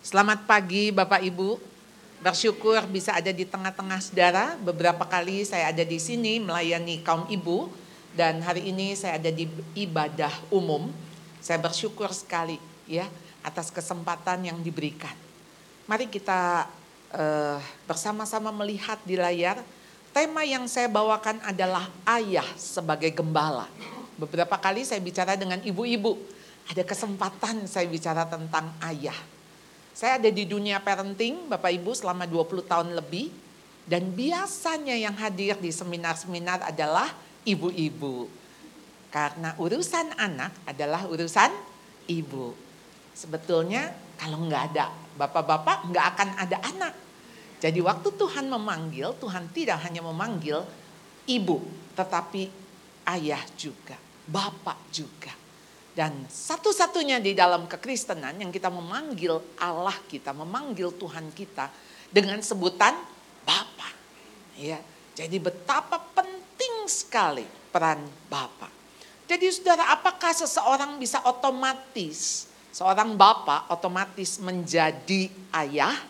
Selamat 0.00 0.48
pagi 0.48 0.88
Bapak 0.88 1.20
Ibu. 1.20 1.60
Bersyukur 2.24 2.88
bisa 2.88 3.12
ada 3.12 3.28
di 3.36 3.44
tengah-tengah 3.44 4.00
saudara. 4.00 4.56
Beberapa 4.56 5.04
kali 5.04 5.44
saya 5.44 5.68
ada 5.68 5.84
di 5.84 6.00
sini 6.00 6.40
melayani 6.40 7.04
kaum 7.04 7.28
ibu 7.28 7.68
dan 8.16 8.40
hari 8.40 8.72
ini 8.72 8.96
saya 8.96 9.20
ada 9.20 9.28
di 9.28 9.44
ibadah 9.76 10.32
umum. 10.48 10.88
Saya 11.44 11.60
bersyukur 11.60 12.08
sekali 12.16 12.56
ya 12.88 13.04
atas 13.44 13.68
kesempatan 13.68 14.48
yang 14.48 14.56
diberikan. 14.64 15.12
Mari 15.84 16.08
kita 16.08 16.64
uh, 17.12 17.60
bersama-sama 17.84 18.48
melihat 18.56 18.96
di 19.04 19.20
layar 19.20 19.60
tema 20.16 20.48
yang 20.48 20.64
saya 20.64 20.88
bawakan 20.88 21.44
adalah 21.44 21.92
ayah 22.16 22.48
sebagai 22.56 23.12
gembala. 23.12 23.68
Beberapa 24.16 24.56
kali 24.56 24.80
saya 24.80 25.04
bicara 25.04 25.36
dengan 25.36 25.60
ibu-ibu, 25.60 26.16
ada 26.72 26.88
kesempatan 26.88 27.68
saya 27.68 27.84
bicara 27.84 28.24
tentang 28.24 28.72
ayah. 28.80 29.39
Saya 29.94 30.18
ada 30.22 30.30
di 30.30 30.46
dunia 30.46 30.78
parenting, 30.80 31.50
Bapak 31.50 31.70
Ibu 31.74 31.92
selama 31.92 32.24
20 32.24 32.64
tahun 32.66 32.88
lebih. 32.96 33.30
Dan 33.84 34.14
biasanya 34.14 34.94
yang 34.94 35.16
hadir 35.18 35.58
di 35.58 35.74
seminar-seminar 35.74 36.62
adalah 36.62 37.10
ibu-ibu. 37.42 38.30
Karena 39.10 39.58
urusan 39.58 40.14
anak 40.14 40.54
adalah 40.62 41.10
urusan 41.10 41.50
ibu. 42.06 42.54
Sebetulnya 43.10 43.90
kalau 44.14 44.46
nggak 44.46 44.62
ada 44.70 44.94
bapak-bapak 45.18 45.90
nggak 45.90 46.06
akan 46.14 46.28
ada 46.38 46.58
anak. 46.62 46.94
Jadi 47.58 47.82
waktu 47.82 48.08
Tuhan 48.14 48.46
memanggil, 48.46 49.10
Tuhan 49.18 49.50
tidak 49.50 49.82
hanya 49.82 50.06
memanggil 50.06 50.62
ibu, 51.26 51.60
tetapi 51.98 52.48
ayah 53.10 53.42
juga 53.58 53.98
Bapak 54.30 54.78
juga. 54.94 55.34
Dan 56.00 56.24
satu-satunya 56.32 57.20
di 57.20 57.36
dalam 57.36 57.68
kekristenan 57.68 58.32
yang 58.40 58.48
kita 58.48 58.72
memanggil 58.72 59.36
Allah 59.60 59.92
kita, 60.08 60.32
memanggil 60.32 60.96
Tuhan 60.96 61.28
kita 61.28 61.68
dengan 62.08 62.40
sebutan 62.40 62.96
Bapa. 63.44 63.92
Ya, 64.56 64.80
jadi 65.12 65.36
betapa 65.36 66.00
penting 66.16 66.88
sekali 66.88 67.44
peran 67.68 68.00
Bapa. 68.32 68.72
Jadi 69.28 69.44
saudara, 69.52 69.92
apakah 69.92 70.32
seseorang 70.32 70.96
bisa 70.96 71.20
otomatis, 71.20 72.48
seorang 72.72 73.12
Bapak 73.12 73.68
otomatis 73.68 74.40
menjadi 74.40 75.28
ayah? 75.52 76.00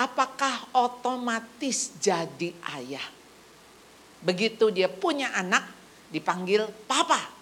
Apakah 0.00 0.64
otomatis 0.72 1.92
jadi 2.00 2.56
ayah? 2.72 3.04
Begitu 4.24 4.72
dia 4.72 4.88
punya 4.88 5.28
anak, 5.36 5.68
dipanggil 6.08 6.64
papa. 6.88 7.35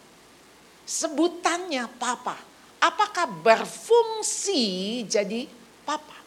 Sebutannya 0.85 1.89
papa. 1.97 2.37
Apakah 2.81 3.25
berfungsi 3.25 5.03
jadi 5.09 5.49
papa? 5.89 6.21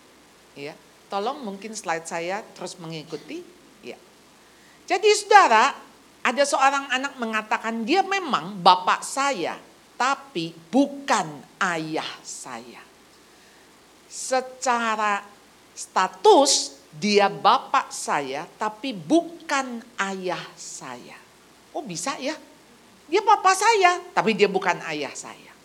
Ya, 0.57 0.73
tolong 1.05 1.45
mungkin 1.45 1.77
slide 1.77 2.09
saya 2.09 2.41
terus 2.57 2.73
mengikuti. 2.81 3.45
Ya. 3.85 3.97
Jadi 4.89 5.05
saudara, 5.13 5.77
ada 6.25 6.43
seorang 6.43 6.89
anak 6.89 7.13
mengatakan 7.21 7.85
dia 7.85 8.01
memang 8.01 8.57
bapak 8.57 9.05
saya, 9.05 9.61
tapi 9.93 10.51
bukan 10.73 11.45
ayah 11.61 12.09
saya. 12.25 12.81
Secara 14.09 15.21
status 15.77 16.81
dia 16.89 17.29
bapak 17.29 17.93
saya, 17.93 18.49
tapi 18.57 18.97
bukan 18.97 19.85
ayah 20.01 20.41
saya. 20.57 21.21
Oh 21.69 21.85
bisa 21.85 22.17
ya? 22.17 22.33
Dia 23.07 23.23
papa 23.23 23.55
saya, 23.55 24.03
tapi 24.11 24.35
dia 24.35 24.51
bukan 24.51 24.83
ayah 24.91 25.15
saya. 25.15 25.55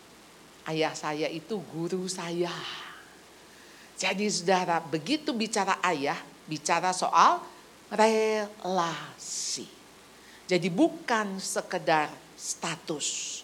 Ayah 0.63 0.95
saya 0.95 1.27
itu 1.27 1.59
guru 1.75 2.07
saya. 2.07 2.55
Jadi 3.99 4.31
saudara, 4.31 4.79
begitu 4.79 5.35
bicara 5.35 5.83
ayah, 5.83 6.19
bicara 6.47 6.95
soal 6.95 7.43
relasi. 7.91 9.67
Jadi 10.47 10.71
bukan 10.71 11.43
sekedar 11.43 12.11
status. 12.39 13.43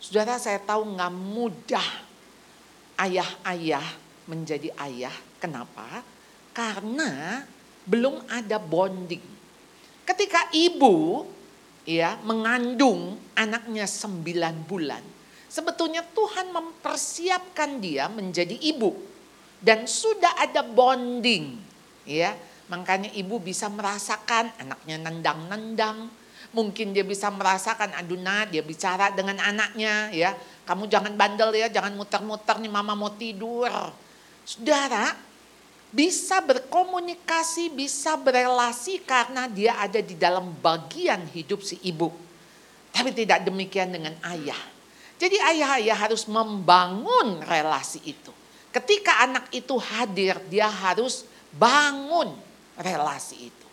Saudara 0.00 0.40
saya 0.40 0.60
tahu 0.60 0.96
nggak 0.96 1.12
mudah 1.12 1.88
ayah-ayah 2.96 3.84
menjadi 4.24 4.72
ayah. 4.88 5.14
Kenapa? 5.36 6.00
Karena 6.56 7.44
belum 7.84 8.24
ada 8.28 8.56
bonding. 8.56 9.24
Ketika 10.04 10.48
ibu 10.52 11.28
ya 11.88 12.20
mengandung 12.20 13.16
anaknya 13.32 13.88
sembilan 13.88 14.68
bulan. 14.68 15.00
Sebetulnya 15.48 16.04
Tuhan 16.04 16.52
mempersiapkan 16.52 17.80
dia 17.80 18.12
menjadi 18.12 18.52
ibu 18.52 18.92
dan 19.64 19.88
sudah 19.88 20.36
ada 20.36 20.60
bonding, 20.60 21.56
ya. 22.04 22.36
Makanya 22.68 23.08
ibu 23.16 23.40
bisa 23.40 23.72
merasakan 23.72 24.52
anaknya 24.60 25.00
nendang-nendang. 25.00 26.12
Mungkin 26.52 26.92
dia 26.92 27.00
bisa 27.00 27.32
merasakan 27.32 27.96
aduna 27.96 28.44
dia 28.44 28.60
bicara 28.60 29.08
dengan 29.08 29.40
anaknya 29.40 30.12
ya. 30.12 30.36
Kamu 30.68 30.84
jangan 30.84 31.16
bandel 31.16 31.56
ya, 31.56 31.72
jangan 31.72 31.96
muter-muter 31.96 32.60
nih 32.60 32.68
mama 32.68 32.92
mau 32.92 33.08
tidur. 33.16 33.72
Saudara, 34.44 35.16
bisa 35.88 36.44
berkomunikasi, 36.44 37.72
bisa 37.72 38.16
berelasi 38.20 39.00
karena 39.00 39.48
dia 39.48 39.80
ada 39.80 40.00
di 40.04 40.12
dalam 40.12 40.52
bagian 40.60 41.24
hidup 41.32 41.64
si 41.64 41.80
ibu. 41.80 42.12
Tapi 42.92 43.12
tidak 43.12 43.44
demikian 43.48 43.92
dengan 43.92 44.16
ayah. 44.24 44.58
Jadi 45.18 45.34
ayah-ayah 45.34 45.98
harus 45.98 46.28
membangun 46.30 47.42
relasi 47.42 47.98
itu. 48.06 48.30
Ketika 48.70 49.24
anak 49.24 49.50
itu 49.50 49.74
hadir, 49.80 50.38
dia 50.46 50.68
harus 50.70 51.26
bangun 51.50 52.36
relasi 52.78 53.50
itu. 53.50 53.68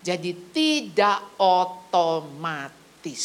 Jadi 0.00 0.32
tidak 0.54 1.36
otomatis. 1.36 3.24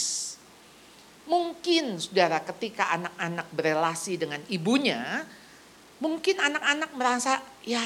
Mungkin 1.24 2.04
saudara 2.04 2.44
ketika 2.44 2.92
anak-anak 3.00 3.48
berelasi 3.56 4.20
dengan 4.20 4.44
ibunya, 4.52 5.24
mungkin 6.04 6.36
anak-anak 6.36 6.92
merasa 7.00 7.40
ya 7.64 7.80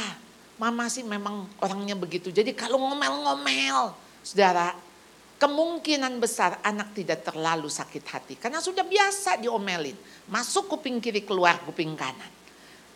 mama 0.58 0.90
sih 0.90 1.06
memang 1.06 1.46
orangnya 1.62 1.94
begitu. 1.94 2.34
Jadi 2.34 2.54
kalau 2.58 2.82
ngomel-ngomel, 2.82 3.94
saudara, 4.26 4.74
kemungkinan 5.38 6.18
besar 6.18 6.58
anak 6.66 6.98
tidak 6.98 7.22
terlalu 7.22 7.70
sakit 7.70 8.04
hati. 8.10 8.34
Karena 8.36 8.58
sudah 8.58 8.82
biasa 8.82 9.38
diomelin. 9.38 9.96
Masuk 10.28 10.66
kuping 10.68 10.98
kiri, 10.98 11.22
keluar 11.24 11.62
kuping 11.62 11.94
kanan. 11.94 12.34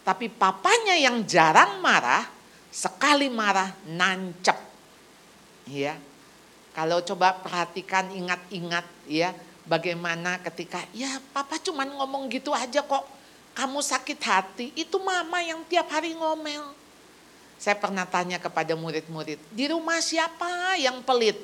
Tapi 0.01 0.33
papanya 0.33 0.97
yang 0.97 1.21
jarang 1.29 1.77
marah, 1.79 2.25
sekali 2.73 3.29
marah 3.29 3.69
nancep. 3.85 4.57
Ya. 5.69 5.95
Kalau 6.73 7.05
coba 7.05 7.37
perhatikan, 7.37 8.09
ingat-ingat 8.09 8.87
ya, 9.05 9.37
bagaimana 9.69 10.41
ketika 10.41 10.81
ya 10.95 11.21
papa 11.29 11.61
cuman 11.61 11.93
ngomong 11.93 12.31
gitu 12.33 12.49
aja 12.55 12.81
kok 12.81 13.05
kamu 13.53 13.83
sakit 13.83 14.19
hati, 14.23 14.67
itu 14.73 14.97
mama 14.97 15.43
yang 15.43 15.61
tiap 15.67 15.91
hari 15.91 16.15
ngomel. 16.15 16.80
Saya 17.61 17.77
pernah 17.77 18.09
tanya 18.09 18.41
kepada 18.41 18.73
murid-murid, 18.73 19.37
di 19.53 19.69
rumah 19.69 20.01
siapa 20.01 20.81
yang 20.81 21.05
pelit? 21.05 21.37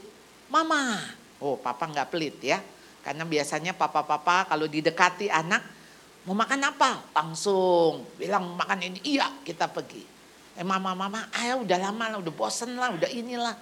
Mama. 0.50 0.98
Oh 1.38 1.62
papa 1.62 1.86
nggak 1.86 2.10
pelit 2.10 2.42
ya. 2.42 2.58
Karena 3.06 3.22
biasanya 3.22 3.78
papa-papa 3.78 4.50
kalau 4.50 4.66
didekati 4.66 5.30
anak, 5.30 5.62
mau 6.26 6.34
makan 6.34 6.74
apa? 6.74 7.06
Langsung 7.14 8.02
bilang 8.18 8.58
makan 8.58 8.82
ini, 8.82 9.00
iya 9.06 9.30
kita 9.46 9.70
pergi. 9.70 10.02
Eh 10.58 10.66
mama-mama, 10.66 11.30
ayo 11.38 11.62
udah 11.62 11.78
lama 11.78 12.06
lah, 12.10 12.18
udah 12.18 12.34
bosen 12.34 12.74
lah, 12.74 12.98
udah 12.98 13.14
inilah. 13.14 13.54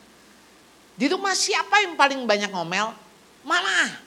Di 0.95 1.11
rumah 1.11 1.35
siapa 1.35 1.83
yang 1.83 1.99
paling 1.99 2.23
banyak 2.23 2.55
ngomel? 2.55 2.95
Mama. 3.43 3.99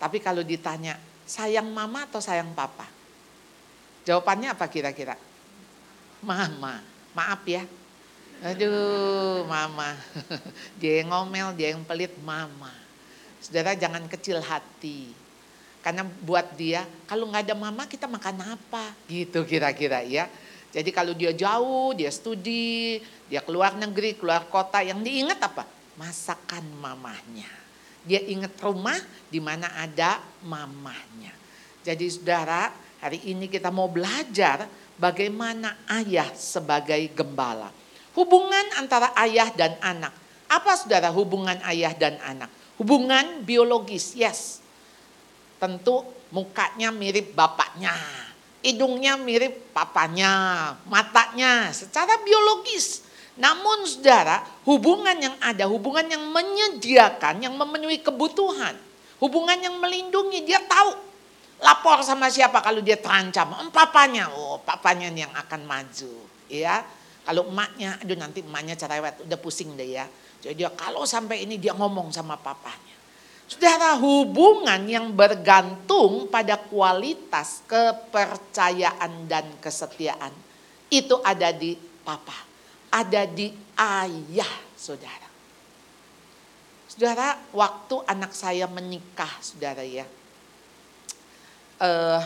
Tapi 0.00 0.24
kalau 0.24 0.40
ditanya, 0.40 0.96
sayang 1.28 1.68
mama 1.68 2.08
atau 2.08 2.16
sayang 2.16 2.56
papa? 2.56 2.88
Jawabannya 4.08 4.56
apa 4.56 4.64
kira-kira? 4.72 5.20
Mama. 6.24 6.91
Maaf 7.12 7.44
ya. 7.44 7.64
Aduh, 8.42 9.46
mama. 9.46 9.94
Dia 10.82 11.04
yang 11.04 11.14
ngomel, 11.14 11.54
dia 11.54 11.78
yang 11.78 11.86
pelit, 11.86 12.10
mama. 12.26 12.74
Saudara 13.38 13.78
jangan 13.78 14.02
kecil 14.10 14.42
hati. 14.42 15.14
Karena 15.82 16.06
buat 16.06 16.54
dia, 16.54 16.86
kalau 17.10 17.26
nggak 17.26 17.42
ada 17.50 17.56
mama 17.58 17.90
kita 17.90 18.06
makan 18.06 18.54
apa? 18.54 18.94
Gitu 19.10 19.42
kira-kira 19.42 20.06
ya. 20.06 20.30
Jadi 20.70 20.94
kalau 20.94 21.10
dia 21.10 21.34
jauh, 21.34 21.90
dia 21.90 22.06
studi, 22.14 23.02
dia 23.26 23.42
keluar 23.42 23.74
negeri, 23.74 24.14
keluar 24.14 24.46
kota, 24.46 24.78
yang 24.80 25.02
diingat 25.02 25.42
apa? 25.42 25.66
Masakan 25.98 26.64
mamahnya. 26.78 27.50
Dia 28.06 28.22
ingat 28.30 28.54
rumah 28.62 28.96
di 29.26 29.42
mana 29.42 29.74
ada 29.74 30.22
mamahnya. 30.46 31.34
Jadi 31.82 32.06
saudara, 32.14 32.70
hari 33.02 33.18
ini 33.26 33.50
kita 33.50 33.74
mau 33.74 33.90
belajar 33.90 34.70
bagaimana 35.00 35.76
ayah 36.00 36.28
sebagai 36.34 37.00
gembala. 37.12 37.72
Hubungan 38.12 38.66
antara 38.76 39.12
ayah 39.24 39.48
dan 39.52 39.76
anak. 39.80 40.12
Apa 40.48 40.76
saudara 40.76 41.08
hubungan 41.08 41.56
ayah 41.64 41.96
dan 41.96 42.20
anak? 42.20 42.52
Hubungan 42.76 43.40
biologis, 43.46 44.12
yes. 44.12 44.60
Tentu 45.56 46.04
mukanya 46.28 46.92
mirip 46.92 47.32
bapaknya. 47.32 47.94
hidungnya 48.62 49.18
mirip 49.18 49.74
papanya, 49.74 50.70
matanya 50.86 51.74
secara 51.74 52.22
biologis. 52.22 53.02
Namun 53.34 53.82
saudara, 53.90 54.46
hubungan 54.62 55.18
yang 55.18 55.34
ada, 55.42 55.66
hubungan 55.66 56.06
yang 56.06 56.22
menyediakan, 56.30 57.42
yang 57.42 57.54
memenuhi 57.58 57.98
kebutuhan. 57.98 58.78
Hubungan 59.18 59.58
yang 59.58 59.82
melindungi, 59.82 60.46
dia 60.46 60.62
tahu. 60.62 60.94
Lapor 61.62 62.02
sama 62.02 62.26
siapa 62.26 62.58
kalau 62.58 62.82
dia 62.82 62.98
terancam. 62.98 63.54
Om 63.54 63.70
papanya, 63.70 64.34
oh 64.34 64.58
papanya 64.58 65.08
yang 65.14 65.30
akan 65.30 65.62
maju. 65.62 66.14
Ya, 66.50 66.82
kalau 67.22 67.46
emaknya, 67.48 68.02
aduh 68.02 68.18
nanti 68.18 68.42
emaknya 68.42 68.74
cerewet, 68.74 69.22
udah 69.22 69.38
pusing 69.38 69.78
deh 69.78 69.94
ya. 69.94 70.10
Jadi 70.42 70.58
dia 70.58 70.70
kalau 70.74 71.06
sampai 71.06 71.46
ini 71.46 71.56
dia 71.62 71.70
ngomong 71.70 72.10
sama 72.10 72.34
papanya. 72.34 72.98
Saudara, 73.46 73.94
hubungan 74.00 74.80
yang 74.88 75.14
bergantung 75.14 76.26
pada 76.26 76.58
kualitas 76.58 77.62
kepercayaan 77.70 79.28
dan 79.30 79.44
kesetiaan 79.62 80.32
itu 80.90 81.20
ada 81.22 81.52
di 81.54 81.76
papa, 82.02 82.34
ada 82.90 83.22
di 83.28 83.54
ayah, 83.78 84.52
saudara. 84.74 85.28
Saudara, 86.90 87.38
waktu 87.52 87.96
anak 88.08 88.32
saya 88.34 88.64
menikah, 88.66 89.30
saudara 89.44 89.84
ya, 89.84 90.08
uh, 91.82 92.22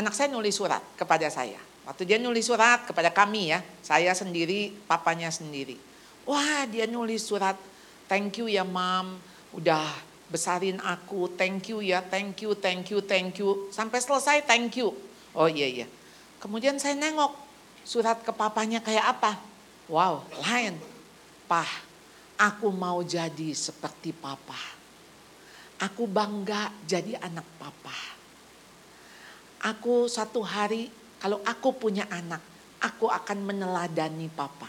anak 0.00 0.16
saya 0.16 0.32
nulis 0.32 0.56
surat 0.56 0.80
kepada 0.96 1.28
saya. 1.28 1.60
Waktu 1.84 2.08
dia 2.08 2.16
nulis 2.16 2.48
surat 2.48 2.88
kepada 2.88 3.12
kami 3.12 3.52
ya, 3.52 3.60
saya 3.84 4.16
sendiri, 4.16 4.72
papanya 4.88 5.28
sendiri. 5.28 5.76
Wah 6.24 6.64
dia 6.64 6.88
nulis 6.88 7.20
surat, 7.28 7.60
thank 8.08 8.40
you 8.40 8.48
ya 8.48 8.64
mam, 8.64 9.20
udah 9.52 9.84
besarin 10.32 10.80
aku, 10.80 11.28
thank 11.36 11.68
you 11.68 11.84
ya, 11.84 12.00
thank 12.00 12.40
you, 12.40 12.56
thank 12.56 12.88
you, 12.88 13.04
thank 13.04 13.36
you. 13.36 13.68
Sampai 13.68 14.00
selesai 14.00 14.40
thank 14.48 14.80
you. 14.80 14.96
Oh 15.36 15.44
iya 15.44 15.68
iya. 15.68 15.86
Kemudian 16.40 16.80
saya 16.80 16.96
nengok 16.96 17.36
surat 17.84 18.24
ke 18.24 18.32
papanya 18.32 18.80
kayak 18.80 19.20
apa. 19.20 19.36
Wow 19.84 20.24
lain. 20.40 20.80
Pah, 21.44 21.68
aku 22.40 22.72
mau 22.72 23.04
jadi 23.04 23.52
seperti 23.52 24.16
papa. 24.16 24.56
Aku 25.84 26.08
bangga 26.08 26.72
jadi 26.88 27.20
anak 27.20 27.44
papa. 27.60 28.23
Aku 29.64 30.12
satu 30.12 30.44
hari 30.44 30.92
kalau 31.16 31.40
aku 31.40 31.72
punya 31.72 32.04
anak, 32.12 32.44
aku 32.84 33.08
akan 33.08 33.48
meneladani 33.48 34.28
papa. 34.28 34.68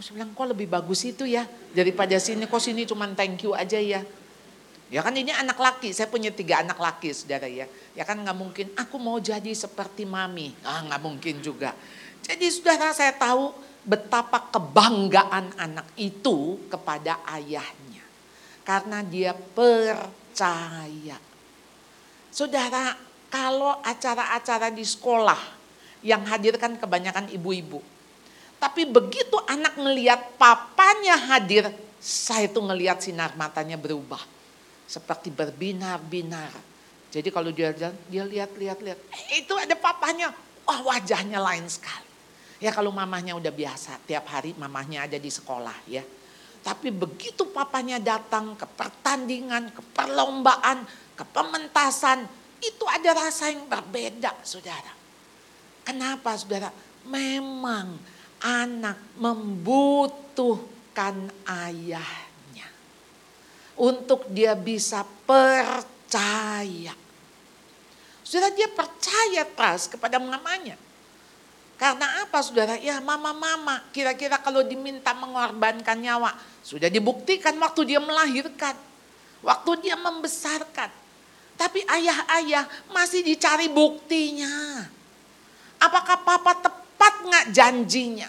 Saya 0.00 0.16
bilang 0.16 0.32
kok 0.32 0.48
lebih 0.48 0.66
bagus 0.66 1.04
itu 1.04 1.28
ya 1.28 1.44
daripada 1.70 2.16
sini 2.18 2.48
kok 2.48 2.58
sini 2.58 2.82
cuman 2.88 3.12
thank 3.12 3.44
you 3.44 3.52
aja 3.52 3.76
ya. 3.76 4.00
Ya 4.88 5.00
kan 5.04 5.12
ini 5.12 5.28
anak 5.28 5.60
laki, 5.60 5.92
saya 5.92 6.08
punya 6.08 6.32
tiga 6.32 6.64
anak 6.64 6.80
laki 6.80 7.12
saudara 7.12 7.44
ya. 7.44 7.68
Ya 7.92 8.04
kan 8.08 8.16
nggak 8.16 8.36
mungkin 8.36 8.66
aku 8.74 8.96
mau 8.96 9.20
jadi 9.20 9.52
seperti 9.52 10.08
mami. 10.08 10.56
Ah 10.64 10.80
nggak 10.88 11.00
mungkin 11.04 11.44
juga. 11.44 11.76
Jadi 12.24 12.48
saudara 12.48 12.96
saya 12.96 13.12
tahu 13.12 13.52
betapa 13.84 14.48
kebanggaan 14.48 15.52
anak 15.60 15.88
itu 16.00 16.56
kepada 16.72 17.20
ayahnya. 17.28 18.02
Karena 18.64 19.04
dia 19.04 19.36
percaya. 19.36 21.20
Saudara 22.32 22.96
kalau 23.34 23.82
acara-acara 23.82 24.70
di 24.70 24.86
sekolah 24.86 25.42
yang 26.06 26.22
hadirkan 26.22 26.78
kebanyakan 26.78 27.34
ibu-ibu 27.34 27.82
tapi 28.64 28.88
begitu 28.88 29.36
anak 29.44 29.76
melihat 29.76 30.40
papanya 30.40 31.20
hadir, 31.20 31.68
saya 32.00 32.48
itu 32.48 32.64
ngelihat 32.64 32.96
sinar 32.96 33.36
matanya 33.36 33.76
berubah. 33.76 34.24
Seperti 34.88 35.28
berbinar-binar. 35.28 36.48
Jadi 37.12 37.28
kalau 37.28 37.52
dia 37.52 37.76
jalan, 37.76 37.92
dia 38.08 38.24
lihat-lihat, 38.24 38.78
lihat. 38.80 38.98
Eh, 39.12 39.44
itu 39.44 39.52
ada 39.52 39.76
papanya. 39.76 40.32
Wah 40.64 40.80
wajahnya 40.80 41.44
lain 41.44 41.68
sekali. 41.68 42.08
Ya 42.56 42.72
kalau 42.72 42.88
mamahnya 42.88 43.36
udah 43.36 43.52
biasa, 43.52 44.00
tiap 44.08 44.32
hari 44.32 44.56
mamahnya 44.56 45.04
ada 45.04 45.20
di 45.20 45.28
sekolah 45.28 45.76
ya. 45.84 46.00
Tapi 46.64 46.88
begitu 46.88 47.44
papanya 47.52 48.00
datang 48.00 48.56
ke 48.56 48.64
pertandingan, 48.64 49.68
ke 49.76 49.84
perlombaan, 49.92 50.88
ke 51.12 51.24
pementasan, 51.28 52.24
itu 52.70 52.86
ada 52.88 53.26
rasa 53.26 53.50
yang 53.52 53.68
berbeda 53.68 54.32
saudara. 54.46 54.94
Kenapa 55.84 56.32
saudara? 56.38 56.72
Memang 57.04 58.00
anak 58.40 58.96
membutuhkan 59.20 61.28
ayahnya 61.44 62.64
untuk 63.76 64.24
dia 64.32 64.56
bisa 64.56 65.04
percaya. 65.28 66.96
Sudah 68.24 68.48
dia 68.56 68.72
percaya 68.72 69.44
pas 69.44 69.84
kepada 69.84 70.16
mamanya. 70.16 70.80
Karena 71.74 72.22
apa 72.24 72.40
saudara? 72.40 72.78
Ya 72.80 72.96
mama-mama 73.02 73.82
kira-kira 73.92 74.40
kalau 74.40 74.64
diminta 74.64 75.12
mengorbankan 75.12 76.00
nyawa. 76.00 76.32
Sudah 76.64 76.88
dibuktikan 76.88 77.52
waktu 77.60 77.92
dia 77.92 78.00
melahirkan. 78.00 78.72
Waktu 79.44 79.84
dia 79.84 79.98
membesarkan. 79.98 81.03
Tapi 81.54 81.86
ayah-ayah 81.86 82.66
masih 82.90 83.22
dicari 83.22 83.70
buktinya. 83.70 84.84
Apakah 85.78 86.22
papa 86.26 86.52
tepat 86.58 87.14
nggak 87.22 87.46
janjinya? 87.54 88.28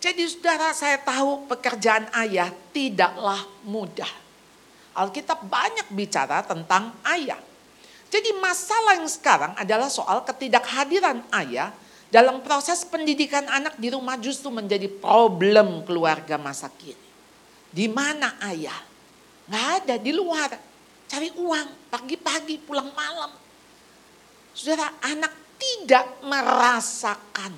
Jadi 0.00 0.24
saudara 0.24 0.72
saya 0.72 0.96
tahu 0.96 1.44
pekerjaan 1.50 2.08
ayah 2.24 2.48
tidaklah 2.72 3.44
mudah. 3.68 4.08
Alkitab 4.96 5.44
banyak 5.44 5.92
bicara 5.92 6.40
tentang 6.40 6.96
ayah. 7.04 7.38
Jadi 8.10 8.34
masalah 8.42 8.98
yang 8.98 9.06
sekarang 9.06 9.52
adalah 9.54 9.86
soal 9.86 10.24
ketidakhadiran 10.26 11.22
ayah 11.44 11.70
dalam 12.10 12.42
proses 12.42 12.82
pendidikan 12.82 13.46
anak 13.46 13.78
di 13.78 13.92
rumah 13.92 14.18
justru 14.18 14.50
menjadi 14.50 14.90
problem 14.90 15.86
keluarga 15.86 16.34
masa 16.34 16.66
kini. 16.74 16.98
Di 17.70 17.86
mana 17.86 18.34
ayah? 18.50 18.74
Nggak 19.46 19.66
ada 19.84 19.94
di 19.94 20.10
luar. 20.10 20.69
Cari 21.10 21.26
uang 21.34 21.90
pagi-pagi 21.90 22.62
pulang 22.62 22.94
malam. 22.94 23.34
Saudara 24.54 24.94
anak 25.02 25.34
tidak 25.58 26.22
merasakan 26.22 27.50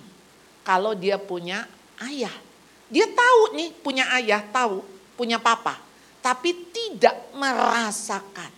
kalau 0.65 0.97
dia 0.97 1.21
punya 1.21 1.69
ayah. 2.01 2.33
Dia 2.89 3.05
tahu 3.13 3.53
nih 3.53 3.77
punya 3.85 4.09
ayah, 4.17 4.41
tahu 4.41 4.81
punya 5.21 5.37
papa, 5.37 5.77
tapi 6.25 6.73
tidak 6.73 7.29
merasakan. 7.37 8.49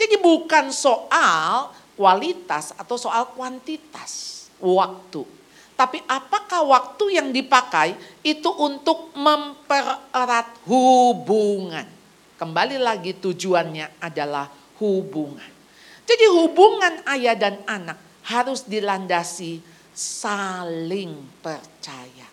Jadi 0.00 0.16
bukan 0.16 0.72
soal 0.72 1.76
kualitas 1.92 2.72
atau 2.72 2.96
soal 2.96 3.36
kuantitas 3.36 4.48
waktu. 4.60 5.28
Tapi 5.76 6.00
apakah 6.08 6.64
waktu 6.64 7.20
yang 7.20 7.28
dipakai 7.36 7.92
itu 8.24 8.48
untuk 8.48 9.12
mempererat 9.12 10.56
hubungan. 10.64 11.95
Kembali 12.36 12.76
lagi 12.76 13.16
tujuannya 13.16 14.00
adalah 14.04 14.44
hubungan. 14.76 15.52
Jadi 16.04 16.24
hubungan 16.30 17.02
ayah 17.08 17.34
dan 17.34 17.64
anak 17.64 17.96
harus 18.28 18.68
dilandasi 18.68 19.58
saling 19.96 21.40
percaya. 21.40 22.28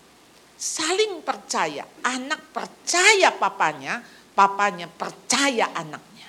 Saling 0.59 1.23
percaya. 1.23 1.87
Anak 2.03 2.51
percaya 2.51 3.31
papanya, 3.31 4.03
papanya 4.35 4.91
percaya 4.91 5.71
anaknya. 5.71 6.27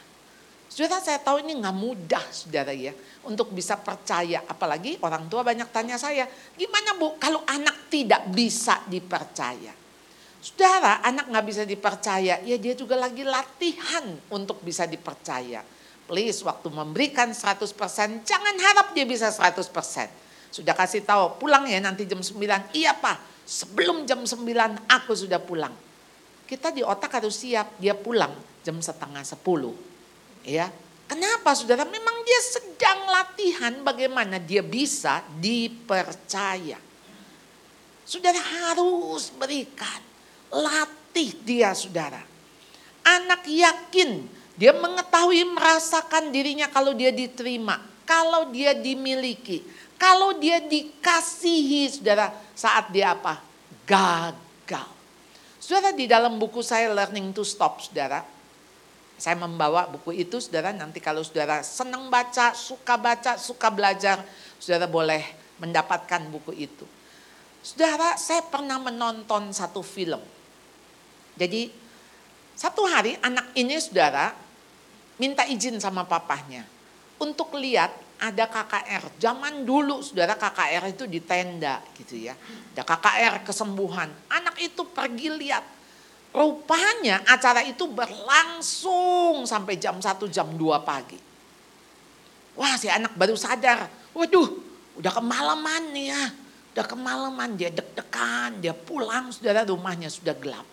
Saudara 0.70 0.98
saya 1.02 1.18
tahu 1.22 1.42
ini 1.42 1.58
nggak 1.58 1.76
mudah 1.76 2.24
saudara 2.30 2.70
ya. 2.70 2.94
Untuk 3.26 3.50
bisa 3.50 3.74
percaya. 3.78 4.42
Apalagi 4.46 5.02
orang 5.02 5.26
tua 5.26 5.42
banyak 5.42 5.70
tanya 5.74 5.98
saya. 5.98 6.30
Gimana 6.54 6.94
bu 6.94 7.18
kalau 7.18 7.42
anak 7.46 7.90
tidak 7.90 8.30
bisa 8.30 8.82
dipercaya. 8.86 9.83
Saudara 10.44 11.00
anak 11.00 11.32
nggak 11.32 11.46
bisa 11.48 11.62
dipercaya. 11.64 12.36
Ya 12.44 12.56
dia 12.60 12.76
juga 12.76 13.00
lagi 13.00 13.24
latihan 13.24 14.12
untuk 14.28 14.60
bisa 14.60 14.84
dipercaya. 14.84 15.64
Please 16.04 16.44
waktu 16.44 16.68
memberikan 16.68 17.32
100% 17.32 17.64
jangan 18.28 18.56
harap 18.60 18.92
dia 18.92 19.08
bisa 19.08 19.32
100%. 19.32 19.64
Sudah 20.52 20.76
kasih 20.76 21.00
tahu 21.00 21.40
pulang 21.40 21.64
ya 21.64 21.80
nanti 21.80 22.04
jam 22.04 22.20
9. 22.20 22.76
Iya 22.76 22.92
Pak 22.92 23.48
sebelum 23.48 24.04
jam 24.04 24.20
9 24.20 24.44
aku 24.84 25.16
sudah 25.16 25.40
pulang. 25.40 25.72
Kita 26.44 26.68
di 26.68 26.84
otak 26.84 27.24
harus 27.24 27.40
siap 27.40 27.80
dia 27.80 27.96
pulang 27.96 28.36
jam 28.60 28.76
setengah 28.84 29.24
10. 29.24 29.40
Ya, 30.44 30.68
Kenapa 31.04 31.52
saudara? 31.52 31.84
Memang 31.84 32.16
dia 32.24 32.40
sedang 32.40 33.00
latihan 33.12 33.72
bagaimana 33.84 34.40
dia 34.40 34.64
bisa 34.64 35.20
dipercaya. 35.36 36.80
Saudara 38.04 38.40
harus 38.40 39.32
berikan, 39.32 40.00
latih 40.54 41.34
dia 41.42 41.74
saudara. 41.74 42.22
Anak 43.04 43.44
yakin 43.44 44.24
dia 44.54 44.70
mengetahui 44.70 45.42
merasakan 45.50 46.30
dirinya 46.30 46.70
kalau 46.70 46.94
dia 46.94 47.10
diterima, 47.10 47.82
kalau 48.06 48.48
dia 48.54 48.70
dimiliki, 48.70 49.66
kalau 49.98 50.38
dia 50.38 50.62
dikasihi 50.62 51.90
saudara 51.90 52.30
saat 52.54 52.94
dia 52.94 53.12
apa? 53.18 53.42
Gagal. 53.82 54.88
Saudara 55.58 55.90
di 55.90 56.06
dalam 56.06 56.38
buku 56.38 56.62
saya 56.62 56.94
Learning 56.94 57.34
to 57.34 57.42
Stop 57.42 57.82
saudara, 57.82 58.22
saya 59.18 59.36
membawa 59.38 59.90
buku 59.90 60.14
itu 60.14 60.38
saudara 60.38 60.70
nanti 60.70 61.02
kalau 61.02 61.26
saudara 61.26 61.64
senang 61.66 62.06
baca, 62.06 62.54
suka 62.54 62.94
baca, 62.94 63.34
suka 63.36 63.68
belajar, 63.74 64.22
saudara 64.62 64.86
boleh 64.86 65.24
mendapatkan 65.58 66.30
buku 66.30 66.52
itu. 66.56 66.86
Saudara, 67.64 68.20
saya 68.20 68.44
pernah 68.44 68.76
menonton 68.76 69.48
satu 69.56 69.80
film. 69.80 70.20
Jadi 71.34 71.70
satu 72.54 72.86
hari 72.86 73.18
anak 73.18 73.50
ini 73.58 73.74
saudara 73.82 74.30
minta 75.18 75.42
izin 75.46 75.78
sama 75.82 76.06
papahnya 76.06 76.62
untuk 77.18 77.54
lihat 77.58 77.90
ada 78.22 78.46
KKR. 78.46 79.18
Zaman 79.18 79.66
dulu 79.66 79.98
saudara 80.00 80.38
KKR 80.38 80.94
itu 80.94 81.04
di 81.10 81.18
tenda 81.18 81.82
gitu 81.98 82.14
ya. 82.18 82.38
Ada 82.74 82.82
KKR 82.86 83.34
kesembuhan. 83.42 84.10
Anak 84.30 84.56
itu 84.62 84.86
pergi 84.86 85.28
lihat 85.34 85.64
Rupanya 86.34 87.22
acara 87.30 87.62
itu 87.62 87.86
berlangsung 87.86 89.46
sampai 89.46 89.78
jam 89.78 90.02
1 90.02 90.18
jam 90.34 90.50
2 90.50 90.58
pagi. 90.82 91.14
Wah 92.58 92.74
si 92.74 92.90
anak 92.90 93.14
baru 93.14 93.38
sadar, 93.38 93.86
waduh 94.10 94.50
udah 94.98 95.14
kemalaman 95.14 95.94
nih 95.94 96.10
ya. 96.10 96.24
Udah 96.74 96.86
kemalaman 96.90 97.54
dia 97.54 97.70
deg-degan, 97.70 98.58
dia 98.58 98.74
pulang 98.74 99.30
saudara 99.30 99.62
rumahnya 99.62 100.10
sudah 100.10 100.34
gelap. 100.34 100.66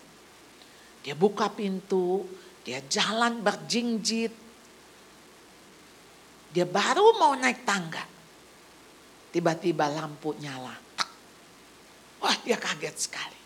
Dia 1.01 1.17
buka 1.17 1.49
pintu, 1.49 2.25
dia 2.61 2.77
jalan 2.85 3.41
berjingjit. 3.41 4.33
Dia 6.51 6.65
baru 6.67 7.17
mau 7.17 7.33
naik 7.33 7.65
tangga. 7.65 8.05
Tiba-tiba 9.31 9.89
lampu 9.89 10.35
nyala. 10.37 10.75
Wah 12.21 12.37
dia 12.45 12.59
kaget 12.59 12.95
sekali. 12.99 13.39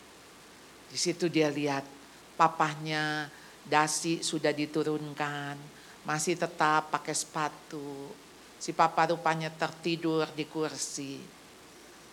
Di 0.91 0.97
situ 0.99 1.31
dia 1.31 1.47
lihat 1.47 1.87
papahnya 2.35 3.31
dasi 3.63 4.19
sudah 4.19 4.51
diturunkan, 4.51 5.55
masih 6.03 6.35
tetap 6.35 6.91
pakai 6.91 7.15
sepatu. 7.15 8.11
Si 8.59 8.75
papa 8.75 9.13
rupanya 9.13 9.47
tertidur 9.53 10.27
di 10.35 10.43
kursi. 10.49 11.21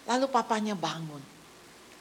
Lalu 0.07 0.27
papanya 0.31 0.75
bangun, 0.75 1.23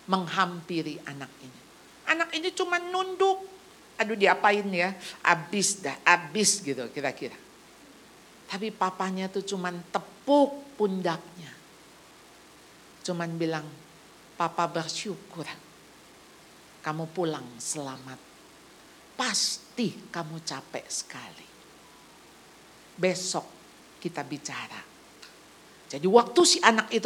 menghampiri 0.10 0.98
anak 1.06 1.32
ini. 1.42 1.71
Anak 2.12 2.36
ini 2.36 2.52
cuma 2.52 2.76
nunduk. 2.76 3.48
Aduh 3.96 4.18
diapain 4.18 4.66
ya, 4.68 4.98
abis 5.24 5.80
dah, 5.80 5.96
abis 6.04 6.60
gitu 6.60 6.84
kira-kira. 6.92 7.38
Tapi 8.52 8.74
papanya 8.74 9.32
tuh 9.32 9.46
cuma 9.48 9.72
tepuk 9.72 10.76
pundaknya. 10.76 11.54
Cuman 13.06 13.32
bilang, 13.38 13.64
papa 14.36 14.68
bersyukur 14.68 15.46
kamu 16.82 17.06
pulang 17.14 17.46
selamat. 17.62 18.18
Pasti 19.14 20.10
kamu 20.10 20.42
capek 20.42 20.86
sekali. 20.90 21.48
Besok 22.98 23.46
kita 24.02 24.26
bicara. 24.26 24.82
Jadi 25.88 26.08
waktu 26.10 26.42
si 26.42 26.58
anak 26.60 26.90
itu 26.90 27.06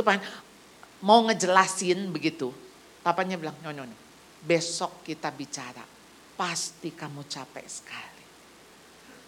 mau 1.04 1.28
ngejelasin 1.28 2.08
begitu, 2.08 2.56
papanya 3.04 3.36
bilang, 3.36 3.58
no, 3.60 3.76
no, 3.76 3.84
no. 3.84 4.05
Besok 4.46 5.02
kita 5.02 5.34
bicara. 5.34 5.82
Pasti 6.38 6.94
kamu 6.94 7.26
capek 7.26 7.68
sekali. 7.68 8.24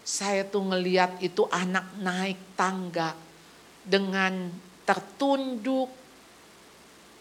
Saya 0.07 0.47
tuh 0.47 0.63
ngeliat 0.63 1.19
itu 1.19 1.43
anak 1.51 1.99
naik 1.99 2.55
tangga 2.55 3.11
dengan 3.83 4.47
tertunduk, 4.87 5.91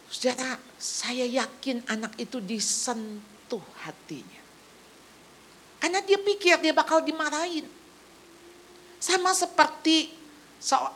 Saudara, 0.06 0.54
saya 0.78 1.26
yakin 1.26 1.82
anak 1.90 2.14
itu 2.14 2.38
disentuh 2.38 3.62
hatinya. 3.82 4.42
Karena 5.82 5.98
dia 6.02 6.18
pikir 6.18 6.62
dia 6.62 6.70
bakal 6.70 7.02
dimarahin. 7.02 7.66
Sama 9.02 9.34
seperti 9.34 10.14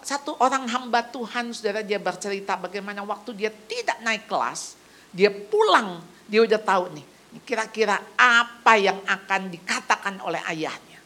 satu 0.01 0.39
orang 0.41 0.65
hamba 0.71 1.05
Tuhan, 1.05 1.53
saudara 1.53 1.85
dia 1.85 2.01
bercerita 2.01 2.57
bagaimana 2.57 3.05
waktu 3.05 3.37
dia 3.37 3.51
tidak 3.53 3.99
naik 4.01 4.25
kelas, 4.25 4.79
dia 5.13 5.29
pulang, 5.29 6.01
dia 6.31 6.47
udah 6.47 6.61
tahu 6.63 6.95
nih, 6.95 7.07
kira-kira 7.43 7.99
apa 8.15 8.79
yang 8.79 9.03
akan 9.03 9.51
dikatakan 9.51 10.23
oleh 10.23 10.39
ayahnya. 10.47 11.03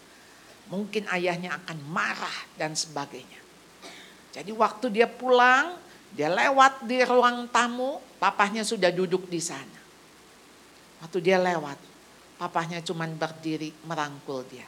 Mungkin 0.69 1.09
ayahnya 1.09 1.57
akan 1.65 1.79
marah 1.89 2.39
dan 2.61 2.77
sebagainya. 2.77 3.41
Jadi 4.37 4.53
waktu 4.53 4.93
dia 4.93 5.09
pulang, 5.09 5.81
dia 6.13 6.29
lewat 6.29 6.85
di 6.85 7.01
ruang 7.03 7.49
tamu, 7.49 8.05
papahnya 8.21 8.63
sudah 8.69 8.93
duduk 8.93 9.27
di 9.33 9.41
sana. 9.41 9.81
Waktu 11.01 11.19
dia 11.25 11.41
lewat, 11.41 11.79
papahnya 12.37 12.85
cuman 12.85 13.17
berdiri 13.17 13.73
merangkul 13.89 14.45
dia. 14.49 14.67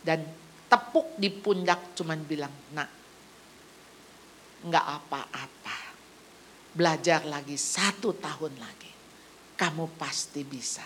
Dan 0.00 0.22
tepuk 0.70 1.18
di 1.18 1.30
pundak 1.30 1.94
cuman 1.98 2.18
bilang, 2.22 2.52
nak, 2.74 2.90
nggak 4.66 4.86
apa-apa. 4.86 5.78
Belajar 6.70 7.26
lagi 7.26 7.58
satu 7.58 8.14
tahun 8.14 8.54
lagi. 8.58 8.89
Kamu 9.60 10.00
pasti 10.00 10.40
bisa. 10.40 10.84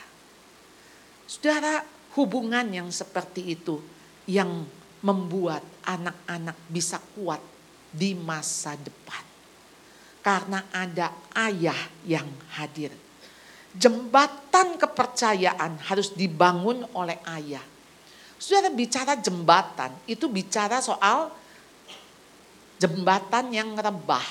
Saudara, 1.30 1.86
hubungan 2.18 2.66
yang 2.66 2.90
seperti 2.90 3.54
itu 3.54 3.78
yang 4.26 4.66
membuat 5.06 5.62
anak-anak 5.86 6.58
bisa 6.66 6.98
kuat 7.14 7.38
di 7.94 8.18
masa 8.18 8.74
depan 8.74 9.34
karena 10.24 10.64
ada 10.72 11.12
ayah 11.36 11.76
yang 12.08 12.24
hadir. 12.56 12.88
Jembatan 13.76 14.80
kepercayaan 14.80 15.76
harus 15.84 16.16
dibangun 16.16 16.88
oleh 16.96 17.20
ayah. 17.36 17.60
Saudara 18.40 18.72
bicara 18.72 19.20
jembatan, 19.20 19.92
itu 20.08 20.24
bicara 20.32 20.80
soal 20.80 21.28
jembatan 22.80 23.52
yang 23.52 23.76
rebah. 23.76 24.24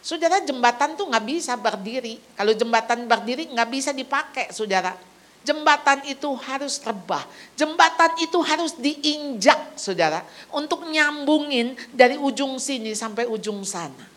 Saudara 0.00 0.40
jembatan 0.40 0.96
tuh 0.96 1.12
nggak 1.12 1.26
bisa 1.28 1.52
berdiri. 1.60 2.16
Kalau 2.32 2.56
jembatan 2.56 3.04
berdiri 3.04 3.52
nggak 3.52 3.68
bisa 3.68 3.90
dipakai, 3.92 4.48
saudara. 4.48 4.96
Jembatan 5.40 6.04
itu 6.04 6.28
harus 6.36 6.80
rebah. 6.84 7.24
Jembatan 7.56 8.12
itu 8.20 8.36
harus 8.44 8.76
diinjak, 8.76 9.76
saudara. 9.76 10.20
Untuk 10.52 10.84
nyambungin 10.88 11.76
dari 11.92 12.20
ujung 12.20 12.60
sini 12.60 12.92
sampai 12.92 13.24
ujung 13.24 13.64
sana. 13.64 14.08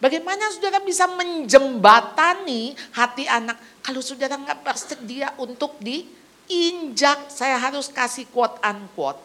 Bagaimana 0.00 0.52
saudara 0.52 0.84
bisa 0.84 1.08
menjembatani 1.08 2.76
hati 2.92 3.24
anak 3.24 3.56
kalau 3.80 4.04
saudara 4.04 4.36
nggak 4.36 4.60
bersedia 4.60 5.32
untuk 5.40 5.80
diinjak? 5.80 7.32
Saya 7.32 7.56
harus 7.56 7.88
kasih 7.88 8.28
quote 8.28 8.60
unquote. 8.60 9.20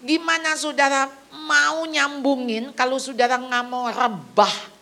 Gimana 0.00 0.56
saudara 0.56 1.12
mau 1.48 1.84
nyambungin 1.84 2.72
kalau 2.72 2.96
saudara 2.96 3.36
nggak 3.36 3.64
mau 3.68 3.88
rebah? 3.88 4.73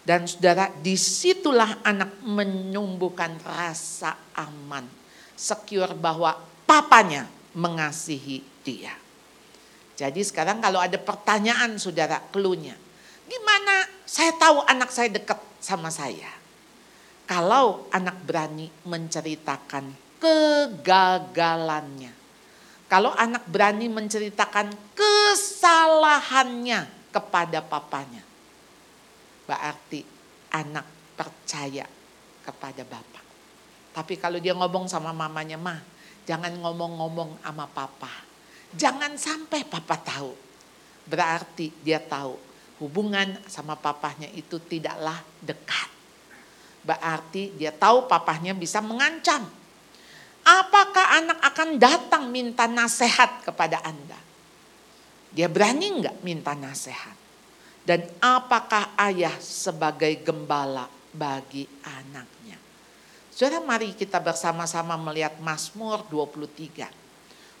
Dan 0.00 0.24
saudara 0.24 0.72
di 0.80 0.96
situlah 0.96 1.84
anak 1.84 2.24
menumbuhkan 2.24 3.36
rasa 3.44 4.16
aman. 4.34 4.88
Secure 5.36 5.92
bahwa 5.96 6.36
papanya 6.64 7.28
mengasihi 7.56 8.40
dia. 8.64 8.96
Jadi 9.96 10.24
sekarang 10.24 10.64
kalau 10.64 10.80
ada 10.80 10.96
pertanyaan 10.96 11.76
saudara, 11.76 12.16
klunya 12.32 12.72
Gimana 13.30 13.86
saya 14.02 14.34
tahu 14.34 14.66
anak 14.66 14.90
saya 14.90 15.06
dekat 15.06 15.38
sama 15.62 15.86
saya? 15.86 16.34
Kalau 17.30 17.86
anak 17.94 18.18
berani 18.26 18.66
menceritakan 18.82 19.94
kegagalannya. 20.18 22.10
Kalau 22.90 23.14
anak 23.14 23.46
berani 23.46 23.86
menceritakan 23.86 24.74
kesalahannya 24.98 26.90
kepada 27.14 27.62
papanya. 27.62 28.26
Berarti 29.50 29.98
anak 30.54 31.18
percaya 31.18 31.82
kepada 32.46 32.86
bapak. 32.86 33.24
Tapi 33.90 34.14
kalau 34.14 34.38
dia 34.38 34.54
ngomong 34.54 34.86
sama 34.86 35.10
mamanya, 35.10 35.58
mah 35.58 35.82
jangan 36.22 36.54
ngomong-ngomong 36.54 37.42
sama 37.42 37.66
papa. 37.66 38.30
Jangan 38.70 39.18
sampai 39.18 39.66
papa 39.66 39.98
tahu. 39.98 40.30
Berarti 41.10 41.74
dia 41.82 41.98
tahu 41.98 42.38
hubungan 42.78 43.42
sama 43.50 43.74
papahnya 43.74 44.30
itu 44.30 44.62
tidaklah 44.62 45.18
dekat. 45.42 45.90
Berarti 46.86 47.50
dia 47.58 47.74
tahu 47.74 48.06
papahnya 48.06 48.54
bisa 48.54 48.78
mengancam. 48.78 49.50
Apakah 50.46 51.18
anak 51.18 51.38
akan 51.42 51.68
datang 51.74 52.30
minta 52.30 52.70
nasihat 52.70 53.42
kepada 53.42 53.82
Anda? 53.82 54.16
Dia 55.34 55.50
berani 55.50 55.90
enggak 55.90 56.22
minta 56.22 56.54
nasihat? 56.54 57.18
Dan 57.84 58.04
apakah 58.20 58.92
ayah 59.08 59.34
sebagai 59.40 60.12
gembala 60.20 60.86
bagi 61.10 61.64
anaknya? 61.82 62.60
Saudara 63.32 63.64
mari 63.64 63.96
kita 63.96 64.20
bersama-sama 64.20 65.00
melihat 65.00 65.40
Mazmur 65.40 66.04
23. 66.12 66.86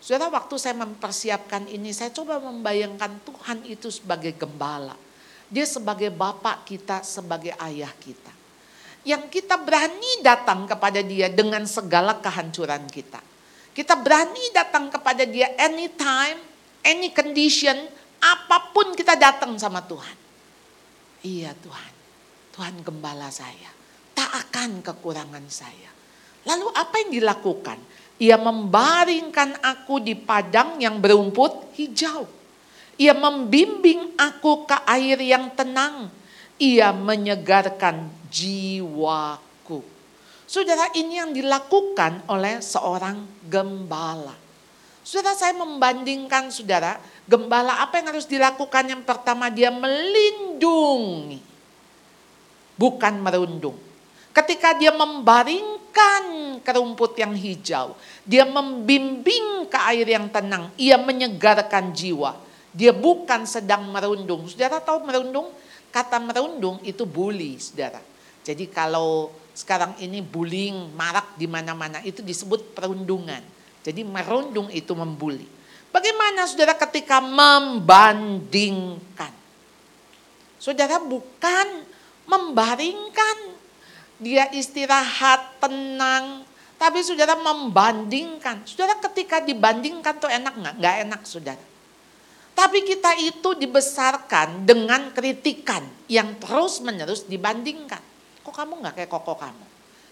Saudara 0.00 0.32
waktu 0.32 0.54
saya 0.60 0.76
mempersiapkan 0.76 1.68
ini 1.68 1.92
saya 1.92 2.12
coba 2.12 2.40
membayangkan 2.40 3.20
Tuhan 3.24 3.64
itu 3.64 3.88
sebagai 3.88 4.36
gembala 4.36 4.96
dia 5.50 5.66
sebagai 5.66 6.14
bapak 6.14 6.62
kita, 6.62 7.02
sebagai 7.02 7.50
ayah 7.58 7.90
kita. 7.98 8.30
Yang 9.02 9.42
kita 9.42 9.58
berani 9.58 10.22
datang 10.22 10.70
kepada 10.70 11.02
dia 11.02 11.26
dengan 11.26 11.66
segala 11.66 12.22
kehancuran 12.22 12.86
kita. 12.86 13.18
Kita 13.74 13.98
berani 13.98 14.54
datang 14.54 14.86
kepada 14.94 15.26
dia 15.26 15.50
anytime, 15.58 16.38
any 16.86 17.10
condition, 17.10 17.74
apa 18.20 18.70
pun 18.70 18.92
kita 18.92 19.16
datang 19.16 19.56
sama 19.56 19.80
Tuhan. 19.84 20.16
Iya 21.24 21.52
Tuhan, 21.56 21.92
Tuhan 22.56 22.74
gembala 22.84 23.32
saya. 23.32 23.72
Tak 24.12 24.48
akan 24.48 24.84
kekurangan 24.84 25.44
saya. 25.48 25.90
Lalu 26.44 26.68
apa 26.72 26.94
yang 27.04 27.10
dilakukan? 27.20 27.78
Ia 28.20 28.36
membaringkan 28.36 29.64
aku 29.64 30.00
di 30.04 30.12
padang 30.12 30.76
yang 30.76 31.00
berumput 31.00 31.72
hijau. 31.76 32.28
Ia 33.00 33.16
membimbing 33.16 34.12
aku 34.20 34.68
ke 34.68 34.76
air 34.84 35.16
yang 35.24 35.56
tenang. 35.56 36.12
Ia 36.60 36.92
menyegarkan 36.92 38.12
jiwaku. 38.28 39.80
Saudara 40.44 40.92
ini 40.92 41.16
yang 41.16 41.32
dilakukan 41.32 42.28
oleh 42.28 42.60
seorang 42.60 43.24
gembala. 43.48 44.36
Saudara 45.00 45.32
saya 45.32 45.56
membandingkan 45.56 46.52
saudara, 46.52 47.00
gembala 47.30 47.86
apa 47.86 48.02
yang 48.02 48.10
harus 48.10 48.26
dilakukan? 48.26 48.90
Yang 48.90 49.02
pertama 49.06 49.46
dia 49.46 49.70
melindungi. 49.70 51.38
Bukan 52.74 53.14
merundung. 53.22 53.78
Ketika 54.34 54.74
dia 54.74 54.90
membaringkan 54.90 56.58
ke 56.58 56.70
rumput 56.74 57.14
yang 57.18 57.34
hijau, 57.34 57.94
dia 58.26 58.42
membimbing 58.42 59.70
ke 59.70 59.78
air 59.94 60.06
yang 60.18 60.26
tenang, 60.30 60.74
ia 60.74 60.98
menyegarkan 60.98 61.94
jiwa. 61.94 62.34
Dia 62.70 62.94
bukan 62.94 63.46
sedang 63.46 63.90
merundung. 63.90 64.46
Saudara 64.46 64.78
tahu 64.82 65.02
merundung? 65.06 65.50
Kata 65.90 66.22
merundung 66.22 66.78
itu 66.86 67.02
bully, 67.02 67.58
saudara. 67.58 67.98
Jadi 68.46 68.70
kalau 68.70 69.34
sekarang 69.50 69.98
ini 69.98 70.22
bullying 70.22 70.94
marak 70.94 71.34
di 71.34 71.50
mana-mana 71.50 71.98
itu 72.06 72.22
disebut 72.22 72.72
perundungan. 72.72 73.42
Jadi 73.82 74.06
merundung 74.06 74.70
itu 74.70 74.94
membuli. 74.94 75.59
Bagaimana 75.90 76.46
saudara 76.46 76.78
ketika 76.78 77.18
membandingkan? 77.18 79.34
Saudara 80.62 81.02
bukan 81.02 81.82
membaringkan. 82.30 83.58
Dia 84.20 84.52
istirahat, 84.54 85.58
tenang. 85.58 86.46
Tapi 86.78 87.02
saudara 87.02 87.34
membandingkan. 87.34 88.62
Saudara 88.68 88.94
ketika 89.10 89.42
dibandingkan 89.42 90.22
tuh 90.22 90.30
enak 90.30 90.54
nggak? 90.54 90.74
Nggak 90.78 90.96
enak 91.08 91.20
saudara. 91.26 91.64
Tapi 92.54 92.84
kita 92.84 93.16
itu 93.16 93.56
dibesarkan 93.56 94.68
dengan 94.68 95.10
kritikan 95.16 95.80
yang 96.06 96.36
terus 96.36 96.84
menerus 96.84 97.24
dibandingkan. 97.24 98.04
Kok 98.44 98.52
kamu 98.52 98.84
nggak 98.84 98.94
kayak 99.00 99.10
koko 99.10 99.34
kamu? 99.34 99.64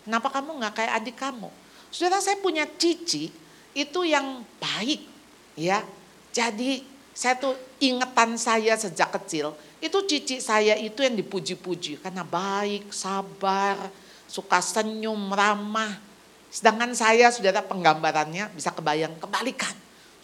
Kenapa 0.09 0.33
kamu 0.33 0.51
nggak 0.57 0.75
kayak 0.75 0.93
adik 0.97 1.17
kamu? 1.21 1.53
Saudara 1.93 2.25
saya 2.25 2.41
punya 2.41 2.65
cici 2.65 3.29
itu 3.77 4.01
yang 4.09 4.41
baik 4.57 5.18
ya. 5.59 5.83
Jadi 6.31 6.87
saya 7.11 7.35
tuh 7.35 7.59
ingetan 7.83 8.39
saya 8.39 8.79
sejak 8.79 9.11
kecil 9.19 9.59
itu 9.79 9.99
cici 10.11 10.37
saya 10.43 10.75
itu 10.75 11.07
yang 11.07 11.15
dipuji-puji 11.15 12.03
karena 12.03 12.27
baik, 12.27 12.91
sabar, 12.91 13.79
suka 14.27 14.59
senyum, 14.59 15.31
ramah. 15.31 16.03
Sedangkan 16.51 16.91
saya 16.99 17.31
saudara 17.31 17.63
penggambarannya 17.63 18.51
bisa 18.59 18.75
kebayang 18.75 19.15
kebalikan. 19.23 19.75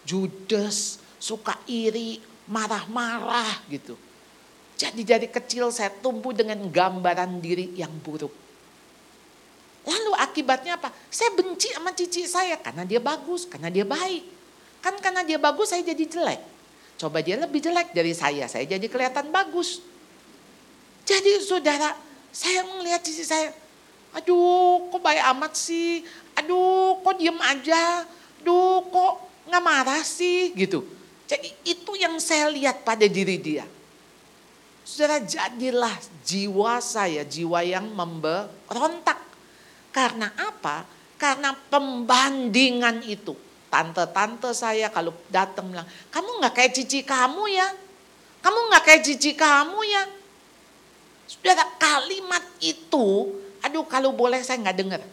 Judes, 0.03 0.99
suka 1.15 1.55
iri, 1.71 2.19
marah-marah 2.51 3.63
gitu. 3.71 3.95
Jadi 4.75 5.07
dari 5.07 5.31
kecil 5.31 5.71
saya 5.71 5.87
tumbuh 5.87 6.35
dengan 6.35 6.59
gambaran 6.67 7.39
diri 7.39 7.79
yang 7.79 7.95
buruk. 8.03 8.35
Lalu 9.87 10.11
akibatnya 10.19 10.75
apa? 10.75 10.91
Saya 11.07 11.31
benci 11.31 11.71
sama 11.71 11.95
cici 11.95 12.27
saya 12.27 12.59
karena 12.59 12.83
dia 12.83 12.99
bagus, 12.99 13.47
karena 13.47 13.71
dia 13.71 13.87
baik. 13.87 14.34
Kan 14.85 15.01
karena 15.01 15.25
dia 15.25 15.41
bagus 15.41 15.73
saya 15.73 15.81
jadi 15.81 16.05
jelek. 16.05 16.41
Coba 17.01 17.25
dia 17.25 17.41
lebih 17.41 17.57
jelek 17.57 17.89
dari 17.89 18.13
saya, 18.13 18.45
saya 18.45 18.69
jadi 18.69 18.85
kelihatan 18.85 19.33
bagus. 19.33 19.81
Jadi 21.09 21.41
saudara, 21.41 21.97
saya 22.29 22.61
melihat 22.77 23.01
cici 23.01 23.25
saya, 23.25 23.49
aduh 24.13 24.85
kok 24.93 25.01
baik 25.01 25.25
amat 25.33 25.57
sih, 25.57 26.05
aduh 26.37 27.01
kok 27.01 27.17
diem 27.17 27.33
aja, 27.41 28.05
aduh 28.41 28.85
kok 28.85 29.13
nggak 29.49 29.63
marah 29.65 30.05
sih 30.05 30.53
gitu. 30.53 30.85
Jadi 31.25 31.49
itu 31.65 31.91
yang 31.97 32.21
saya 32.21 32.53
lihat 32.53 32.85
pada 32.85 33.09
diri 33.09 33.41
dia. 33.41 33.65
Saudara 34.85 35.17
jadilah 35.17 35.97
jiwa 36.21 36.77
saya, 36.77 37.25
jiwa 37.25 37.65
yang 37.65 37.89
memberontak. 37.89 39.17
Karena 39.89 40.29
apa? 40.37 40.85
Karena 41.17 41.57
pembandingan 41.57 43.01
itu. 43.09 43.44
Tante-tante 43.75 44.55
saya 44.55 44.87
kalau 44.87 45.11
datang 45.27 45.67
bilang, 45.67 45.83
kamu 46.07 46.39
nggak 46.39 46.53
kayak 46.55 46.71
cici 46.71 47.03
kamu 47.03 47.43
ya? 47.51 47.67
Kamu 48.39 48.59
nggak 48.71 48.83
kayak 48.87 49.01
cici 49.03 49.35
kamu 49.35 49.79
ya? 49.83 50.03
Saudara 51.27 51.67
kalimat 51.75 52.47
itu, 52.63 53.35
aduh 53.59 53.83
kalau 53.83 54.15
boleh 54.15 54.39
saya 54.47 54.63
nggak 54.63 54.77
dengar. 54.79 55.03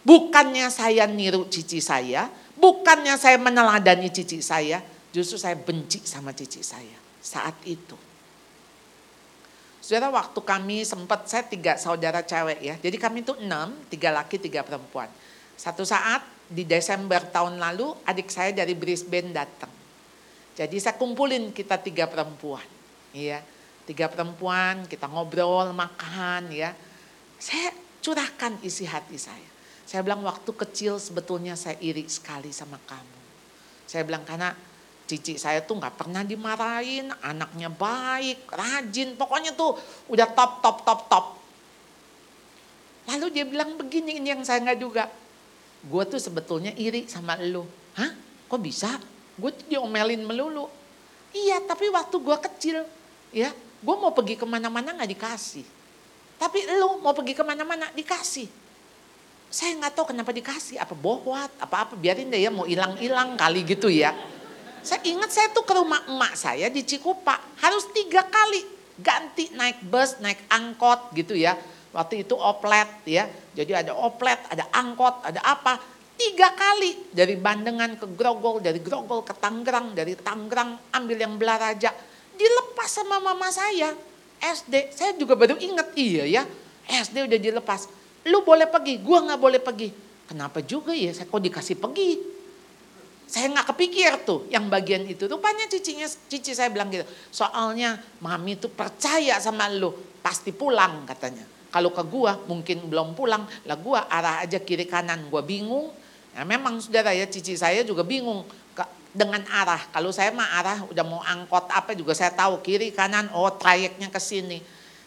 Bukannya 0.00 0.72
saya 0.72 1.04
niru 1.04 1.44
cici 1.52 1.84
saya, 1.84 2.32
bukannya 2.56 3.20
saya 3.20 3.36
meneladani 3.36 4.08
cici 4.08 4.40
saya, 4.40 4.80
Justru 5.12 5.36
saya 5.36 5.54
benci 5.60 6.00
sama 6.08 6.32
cici 6.32 6.64
saya 6.64 6.96
saat 7.20 7.52
itu. 7.68 7.94
Saudara 9.84 10.08
waktu 10.08 10.40
kami 10.40 10.88
sempat, 10.88 11.28
saya 11.28 11.44
tiga 11.44 11.76
saudara 11.76 12.24
cewek 12.24 12.64
ya. 12.64 12.74
Jadi 12.80 12.96
kami 12.96 13.20
itu 13.20 13.36
enam, 13.36 13.76
tiga 13.92 14.08
laki, 14.08 14.40
tiga 14.40 14.64
perempuan. 14.64 15.12
Satu 15.52 15.84
saat 15.84 16.24
di 16.52 16.68
Desember 16.68 17.24
tahun 17.32 17.56
lalu 17.56 17.96
adik 18.04 18.28
saya 18.28 18.52
dari 18.52 18.76
Brisbane 18.76 19.32
datang. 19.32 19.72
Jadi 20.52 20.76
saya 20.76 21.00
kumpulin 21.00 21.48
kita 21.50 21.80
tiga 21.80 22.04
perempuan. 22.04 22.64
Iya, 23.16 23.40
tiga 23.88 24.12
perempuan, 24.12 24.84
kita 24.84 25.08
ngobrol, 25.08 25.72
makan 25.72 26.52
ya. 26.52 26.76
Saya 27.40 27.72
curahkan 28.04 28.60
isi 28.60 28.84
hati 28.84 29.16
saya. 29.16 29.48
Saya 29.88 30.04
bilang 30.04 30.20
waktu 30.24 30.52
kecil 30.52 31.00
sebetulnya 31.00 31.56
saya 31.56 31.80
iri 31.80 32.04
sekali 32.08 32.52
sama 32.52 32.76
kamu. 32.84 33.20
Saya 33.88 34.04
bilang 34.04 34.24
karena 34.28 34.52
cici 35.08 35.36
saya 35.36 35.60
tuh 35.64 35.80
nggak 35.80 36.00
pernah 36.00 36.24
dimarahin, 36.24 37.12
anaknya 37.20 37.68
baik, 37.68 38.48
rajin, 38.48 39.16
pokoknya 39.16 39.52
tuh 39.56 39.76
udah 40.08 40.28
top, 40.32 40.64
top, 40.64 40.76
top, 40.84 41.00
top. 41.08 41.26
Lalu 43.08 43.26
dia 43.34 43.44
bilang 43.44 43.74
begini, 43.76 44.22
ini 44.22 44.32
yang 44.32 44.44
saya 44.46 44.62
nggak 44.62 44.80
juga. 44.80 45.04
Gue 45.82 46.02
tuh 46.06 46.22
sebetulnya 46.22 46.70
iri 46.78 47.10
sama 47.10 47.34
lu. 47.42 47.66
Hah? 47.98 48.14
Kok 48.46 48.60
bisa? 48.62 49.00
Gue 49.34 49.50
tuh 49.50 49.66
diomelin 49.66 50.22
melulu. 50.22 50.70
Iya, 51.32 51.64
tapi 51.64 51.88
waktu 51.88 52.16
gue 52.20 52.36
kecil, 52.50 52.84
ya, 53.32 53.50
gue 53.80 53.96
mau 53.96 54.12
pergi 54.12 54.36
ke 54.36 54.44
mana-mana 54.44 54.92
nggak 54.92 55.10
dikasih. 55.16 55.64
Tapi 56.36 56.58
lu 56.76 57.00
mau 57.00 57.16
pergi 57.16 57.32
ke 57.32 57.42
mana-mana 57.42 57.88
dikasih. 57.96 58.46
Saya 59.52 59.76
nggak 59.80 59.92
tahu 59.96 60.12
kenapa 60.12 60.32
dikasih, 60.32 60.80
apa 60.80 60.92
bohwat, 60.92 61.48
apa-apa, 61.60 61.96
biarin 61.96 62.28
deh 62.28 62.40
ya 62.40 62.48
mau 62.52 62.64
hilang-hilang 62.64 63.36
kali 63.36 63.64
gitu 63.64 63.88
ya. 63.88 64.12
Saya 64.82 65.00
ingat 65.06 65.30
saya 65.30 65.48
tuh 65.54 65.62
ke 65.62 65.72
rumah 65.72 66.02
emak 66.08 66.34
saya 66.34 66.66
di 66.68 66.82
Cikupa. 66.82 67.38
Harus 67.60 67.86
tiga 67.94 68.26
kali 68.26 68.64
ganti 68.98 69.48
naik 69.54 69.80
bus, 69.86 70.18
naik 70.20 70.40
angkot 70.50 71.14
gitu 71.16 71.32
ya. 71.38 71.56
Waktu 71.92 72.24
itu 72.24 72.34
oplet 72.34 72.88
ya. 73.04 73.28
Jadi 73.52 73.72
ada 73.76 73.92
oplet, 73.92 74.40
ada 74.48 74.64
angkot, 74.72 75.28
ada 75.28 75.40
apa. 75.44 75.76
Tiga 76.12 76.52
kali 76.56 77.12
dari 77.12 77.36
Bandengan 77.36 78.00
ke 78.00 78.06
Grogol, 78.16 78.64
dari 78.64 78.80
Grogol 78.80 79.24
ke 79.24 79.36
Tangerang, 79.36 79.92
dari 79.92 80.16
Tangerang 80.16 80.92
ambil 80.92 81.16
yang 81.20 81.34
Belaraja. 81.36 81.92
Dilepas 82.32 82.88
sama 82.88 83.20
mama 83.20 83.52
saya. 83.52 83.92
SD, 84.42 84.90
saya 84.90 85.12
juga 85.14 85.38
baru 85.38 85.54
ingat 85.60 85.94
iya 85.94 86.24
ya. 86.26 86.42
SD 86.88 87.30
udah 87.30 87.38
dilepas. 87.38 87.86
Lu 88.26 88.42
boleh 88.42 88.66
pergi, 88.66 88.98
gua 88.98 89.22
nggak 89.28 89.40
boleh 89.40 89.60
pergi. 89.62 89.88
Kenapa 90.26 90.64
juga 90.64 90.96
ya, 90.96 91.12
saya 91.12 91.28
kok 91.28 91.42
dikasih 91.42 91.76
pergi. 91.76 92.10
Saya 93.28 93.48
nggak 93.48 93.72
kepikir 93.74 94.12
tuh 94.28 94.48
yang 94.52 94.68
bagian 94.68 95.08
itu. 95.08 95.24
Rupanya 95.28 95.64
cicinya, 95.68 96.04
cici 96.04 96.52
saya 96.52 96.68
bilang 96.68 96.92
gitu. 96.92 97.04
Soalnya 97.32 97.96
mami 98.20 98.60
tuh 98.60 98.68
percaya 98.68 99.40
sama 99.40 99.68
lu. 99.72 99.92
Pasti 100.20 100.52
pulang 100.52 101.08
katanya. 101.08 101.51
Kalau 101.72 101.90
ke 101.90 102.04
gua 102.04 102.36
mungkin 102.44 102.84
belum 102.86 103.16
pulang. 103.16 103.48
Lah 103.64 103.76
gua 103.80 104.04
arah 104.12 104.44
aja 104.44 104.60
kiri 104.60 104.84
kanan. 104.84 105.32
Gua 105.32 105.40
bingung. 105.40 105.88
Ya 106.36 106.44
memang 106.44 106.76
saudara 106.78 107.16
ya 107.16 107.24
cici 107.24 107.56
saya 107.56 107.80
juga 107.82 108.04
bingung 108.04 108.44
dengan 109.12 109.44
arah. 109.48 109.80
Kalau 109.92 110.08
saya 110.12 110.32
mah 110.32 110.56
arah 110.60 110.78
udah 110.88 111.04
mau 111.04 111.20
angkot 111.20 111.68
apa 111.68 111.92
juga 111.92 112.12
saya 112.12 112.32
tahu 112.32 112.60
kiri 112.60 112.92
kanan. 112.92 113.32
Oh 113.32 113.48
trayeknya 113.56 114.12
ke 114.12 114.20
sini. 114.20 114.60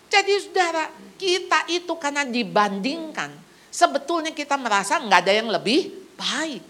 Jadi 0.10 0.34
saudara 0.42 0.90
kita 1.18 1.70
itu 1.70 1.94
karena 1.98 2.26
dibandingkan. 2.26 3.34
Sebetulnya 3.74 4.32
kita 4.32 4.56
merasa 4.56 5.02
nggak 5.02 5.20
ada 5.26 5.34
yang 5.34 5.50
lebih 5.52 5.92
baik. 6.16 6.64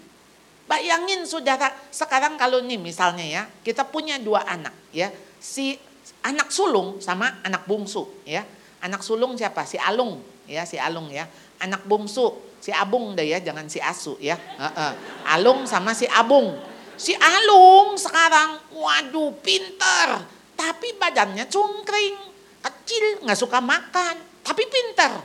Bayangin 0.66 1.22
saudara, 1.22 1.70
sekarang 1.94 2.34
kalau 2.34 2.58
nih 2.58 2.74
misalnya 2.74 3.22
ya, 3.22 3.42
kita 3.62 3.86
punya 3.86 4.18
dua 4.18 4.42
anak 4.42 4.74
ya. 4.90 5.14
Si 5.38 5.78
anak 6.26 6.50
sulung 6.50 6.98
sama 6.98 7.38
anak 7.46 7.70
bungsu 7.70 8.02
ya. 8.26 8.42
Anak 8.82 9.00
sulung 9.00 9.38
siapa? 9.38 9.64
Si 9.64 9.80
Alung 9.80 10.20
ya, 10.46 10.62
si 10.68 10.76
Alung 10.76 11.08
ya. 11.08 11.26
Anak 11.60 11.88
bungsu 11.88 12.46
si 12.60 12.74
Abung 12.74 13.14
deh 13.14 13.30
ya, 13.30 13.38
jangan 13.38 13.70
si 13.70 13.78
Asu 13.78 14.18
ya. 14.18 14.34
Uh 14.58 14.66
-uh. 14.66 14.92
Alung 15.30 15.68
sama 15.70 15.94
si 15.94 16.10
Abung. 16.10 16.56
Si 16.96 17.12
Alung 17.12 17.94
sekarang, 18.00 18.72
waduh 18.72 19.36
pinter. 19.44 20.24
Tapi 20.56 20.96
badannya 20.96 21.44
cungkring, 21.46 22.16
kecil, 22.64 23.22
nggak 23.22 23.36
suka 23.38 23.60
makan, 23.60 24.16
tapi 24.40 24.64
pinter. 24.66 25.20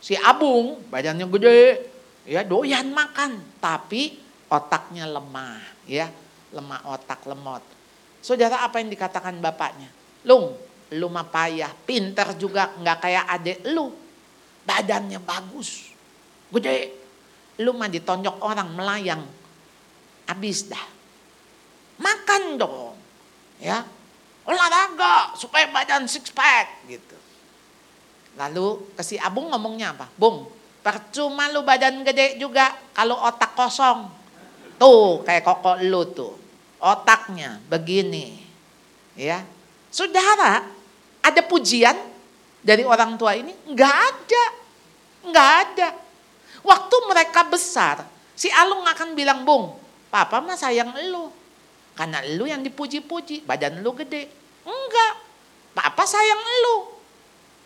Si 0.00 0.16
Abung, 0.16 0.80
badannya 0.88 1.28
gede, 1.28 1.62
ya 2.24 2.40
doyan 2.42 2.90
makan, 2.90 3.60
tapi 3.60 4.16
otaknya 4.48 5.04
lemah, 5.06 5.60
ya 5.84 6.08
lemah 6.50 6.80
otak 6.96 7.28
lemot. 7.28 7.60
Saudara 8.24 8.64
apa 8.64 8.80
yang 8.80 8.88
dikatakan 8.88 9.36
bapaknya? 9.44 9.92
Lung, 10.24 10.56
lu 10.94 11.08
mah 11.08 11.26
payah, 11.26 11.72
pinter 11.84 12.36
juga, 12.36 12.72
nggak 12.76 12.98
kayak 13.00 13.24
adik 13.28 13.58
lu. 13.72 13.92
Badannya 14.62 15.18
bagus, 15.18 15.90
gede. 16.52 16.94
Lu 17.60 17.74
mah 17.74 17.90
ditonjok 17.90 18.40
orang 18.40 18.68
melayang, 18.72 19.22
habis 20.28 20.70
dah. 20.70 20.86
Makan 21.98 22.42
dong, 22.58 22.96
ya 23.60 23.84
olahraga 24.42 25.38
supaya 25.38 25.70
badan 25.70 26.10
six 26.10 26.34
pack 26.34 26.86
gitu. 26.90 27.14
Lalu 28.34 28.96
ke 28.96 29.02
Abung 29.20 29.52
ngomongnya 29.52 29.92
apa? 29.92 30.08
Bung, 30.16 30.48
percuma 30.80 31.52
lu 31.52 31.62
badan 31.62 32.02
gede 32.02 32.40
juga 32.40 32.72
kalau 32.96 33.20
otak 33.20 33.52
kosong. 33.52 34.08
Tuh 34.80 35.22
kayak 35.22 35.44
koko 35.44 35.78
lu 35.84 36.02
tuh. 36.10 36.34
Otaknya 36.82 37.62
begini. 37.70 38.42
Ya. 39.14 39.44
Saudara, 39.92 40.64
ada 41.22 41.40
pujian 41.46 41.94
dari 42.60 42.82
orang 42.82 43.14
tua 43.14 43.38
ini? 43.38 43.54
Enggak 43.70 43.94
ada. 43.94 44.44
Enggak 45.22 45.50
ada. 45.66 45.88
Waktu 46.62 46.96
mereka 47.06 47.46
besar, 47.46 48.06
si 48.34 48.50
Alung 48.50 48.86
akan 48.86 49.14
bilang, 49.14 49.46
Bung, 49.46 49.78
papa 50.10 50.42
mah 50.42 50.58
sayang 50.58 50.90
lu. 51.10 51.30
Karena 51.94 52.22
lu 52.38 52.46
yang 52.46 52.62
dipuji-puji, 52.62 53.46
badan 53.46 53.82
lu 53.82 53.94
gede. 53.94 54.30
Enggak, 54.66 55.12
papa 55.74 56.04
sayang 56.06 56.42
lu. 56.42 56.76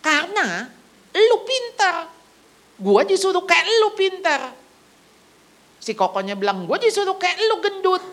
Karena 0.04 0.68
lu 1.16 1.36
pintar. 1.44 2.12
Gua 2.76 3.04
disuruh 3.08 3.44
kayak 3.44 3.66
lu 3.80 3.88
pintar. 3.96 4.52
Si 5.80 5.96
kokonya 5.96 6.36
bilang, 6.36 6.68
gua 6.68 6.76
disuruh 6.76 7.16
kayak 7.16 7.40
lu 7.48 7.56
gendut. 7.64 8.04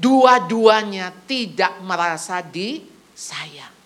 Dua-duanya 0.00 1.12
tidak 1.28 1.78
merasa 1.84 2.40
disayang. 3.20 3.76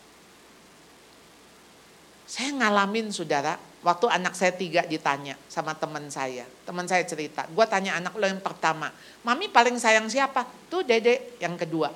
Saya 2.22 2.54
ngalamin 2.54 3.10
saudara, 3.10 3.58
waktu 3.82 4.06
anak 4.06 4.38
saya 4.38 4.54
tiga 4.54 4.86
ditanya 4.86 5.34
sama 5.50 5.74
teman 5.74 6.06
saya. 6.06 6.46
Teman 6.62 6.86
saya 6.86 7.02
cerita, 7.02 7.42
gue 7.50 7.66
tanya 7.66 7.98
anak 7.98 8.14
lo 8.14 8.30
yang 8.30 8.38
pertama, 8.38 8.94
mami 9.26 9.50
paling 9.50 9.74
sayang 9.74 10.06
siapa? 10.06 10.46
Tuh 10.70 10.86
dede 10.86 11.34
yang 11.42 11.58
kedua. 11.58 11.90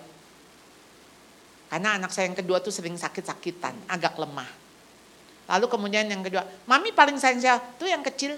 Karena 1.71 1.95
anak 1.95 2.11
saya 2.11 2.27
yang 2.27 2.35
kedua 2.35 2.59
tuh 2.59 2.75
sering 2.75 2.99
sakit-sakitan, 2.99 3.87
agak 3.87 4.19
lemah. 4.19 4.51
Lalu 5.49 5.67
kemudian 5.71 6.11
yang 6.11 6.27
kedua, 6.27 6.43
mami 6.67 6.91
paling 6.91 7.23
sayang 7.23 7.39
siapa? 7.39 7.79
Tuh 7.79 7.87
yang 7.87 8.03
kecil. 8.03 8.35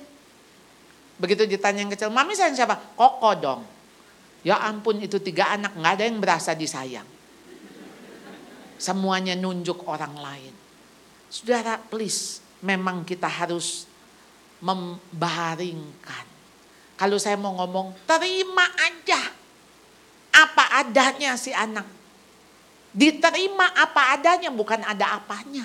Begitu 1.16 1.48
ditanya 1.48 1.88
yang 1.88 1.92
kecil, 1.92 2.12
mami 2.12 2.36
sayang 2.36 2.54
siapa? 2.54 2.76
Koko 2.94 3.32
dong. 3.36 3.60
Ya 4.40 4.60
ampun 4.60 5.00
itu 5.04 5.20
tiga 5.20 5.52
anak, 5.52 5.76
nggak 5.76 5.92
ada 6.00 6.04
yang 6.04 6.16
berasa 6.16 6.56
disayang. 6.56 7.19
Semuanya 8.80 9.36
nunjuk 9.36 9.84
orang 9.84 10.16
lain. 10.16 10.54
Saudara 11.28 11.76
please, 11.76 12.40
memang 12.64 13.04
kita 13.04 13.28
harus 13.28 13.84
membaringkan. 14.64 16.24
Kalau 16.96 17.20
saya 17.20 17.36
mau 17.36 17.52
ngomong, 17.60 17.92
terima 18.08 18.64
aja 18.80 19.20
apa 20.32 20.80
adanya 20.80 21.36
si 21.36 21.52
anak. 21.52 21.84
Diterima 22.90 23.68
apa 23.76 24.16
adanya, 24.16 24.48
bukan 24.48 24.80
ada 24.82 25.20
apanya. 25.20 25.64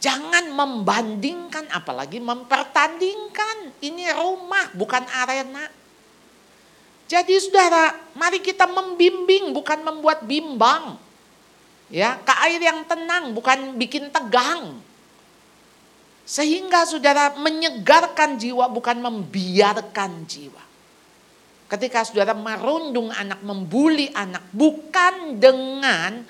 Jangan 0.00 0.54
membandingkan, 0.54 1.66
apalagi 1.74 2.22
mempertandingkan. 2.22 3.76
Ini 3.82 4.16
rumah, 4.16 4.70
bukan 4.72 5.04
arena. 5.10 5.66
Jadi 7.04 7.36
saudara, 7.36 7.92
mari 8.16 8.40
kita 8.40 8.64
membimbing, 8.64 9.52
bukan 9.52 9.84
membuat 9.84 10.24
bimbang. 10.24 11.03
Ya, 11.94 12.18
ke 12.18 12.34
air 12.50 12.58
yang 12.58 12.82
tenang, 12.90 13.30
bukan 13.30 13.78
bikin 13.78 14.10
tegang. 14.10 14.82
Sehingga 16.26 16.82
saudara 16.90 17.38
menyegarkan 17.38 18.34
jiwa, 18.34 18.66
bukan 18.66 18.98
membiarkan 18.98 20.26
jiwa. 20.26 20.58
Ketika 21.70 22.02
saudara 22.02 22.34
merundung 22.34 23.14
anak, 23.14 23.38
membuli 23.46 24.10
anak, 24.10 24.42
bukan 24.50 25.38
dengan 25.38 26.26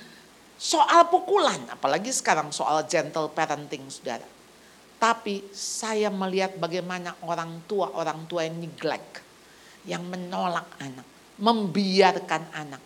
soal 0.61 1.09
pukulan, 1.09 1.65
apalagi 1.73 2.13
sekarang 2.13 2.53
soal 2.53 2.85
gentle 2.85 3.33
parenting 3.33 3.89
saudara. 3.89 4.27
Tapi 5.01 5.49
saya 5.53 6.13
melihat 6.13 6.61
bagaimana 6.61 7.17
orang 7.25 7.65
tua, 7.65 7.89
orang 7.97 8.29
tua 8.29 8.45
yang 8.45 8.61
neglect, 8.61 9.25
yang 9.89 10.05
menolak 10.13 10.69
anak, 10.77 11.09
membiarkan 11.41 12.53
anak, 12.53 12.83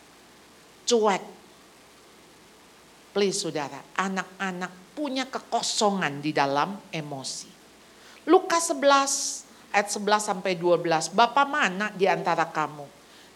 cuek. 0.87 1.38
Please 3.13 3.41
saudara, 3.41 3.81
anak-anak 3.97 4.93
punya 4.93 5.25
kekosongan 5.31 6.21
di 6.21 6.35
dalam 6.35 6.77
emosi. 6.93 7.49
Lukas 8.29 8.69
11 8.75 9.73
ayat 9.73 9.89
11 9.89 10.29
sampai 10.29 10.53
12. 10.59 11.17
Bapak 11.17 11.47
mana 11.49 11.89
di 11.95 12.05
antara 12.05 12.45
kamu? 12.49 12.85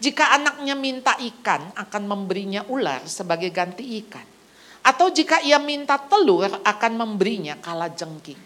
Jika 0.02 0.35
anaknya 0.35 0.74
minta 0.74 1.14
ikan 1.14 1.70
akan 1.78 2.02
memberinya 2.04 2.66
ular 2.66 3.06
sebagai 3.06 3.54
ganti 3.54 4.02
ikan. 4.02 4.26
Atau 4.82 5.14
jika 5.14 5.38
ia 5.46 5.62
minta 5.62 5.94
telur 5.94 6.50
akan 6.50 6.92
memberinya 6.98 7.54
kala 7.62 7.87
jengking. 7.87 8.40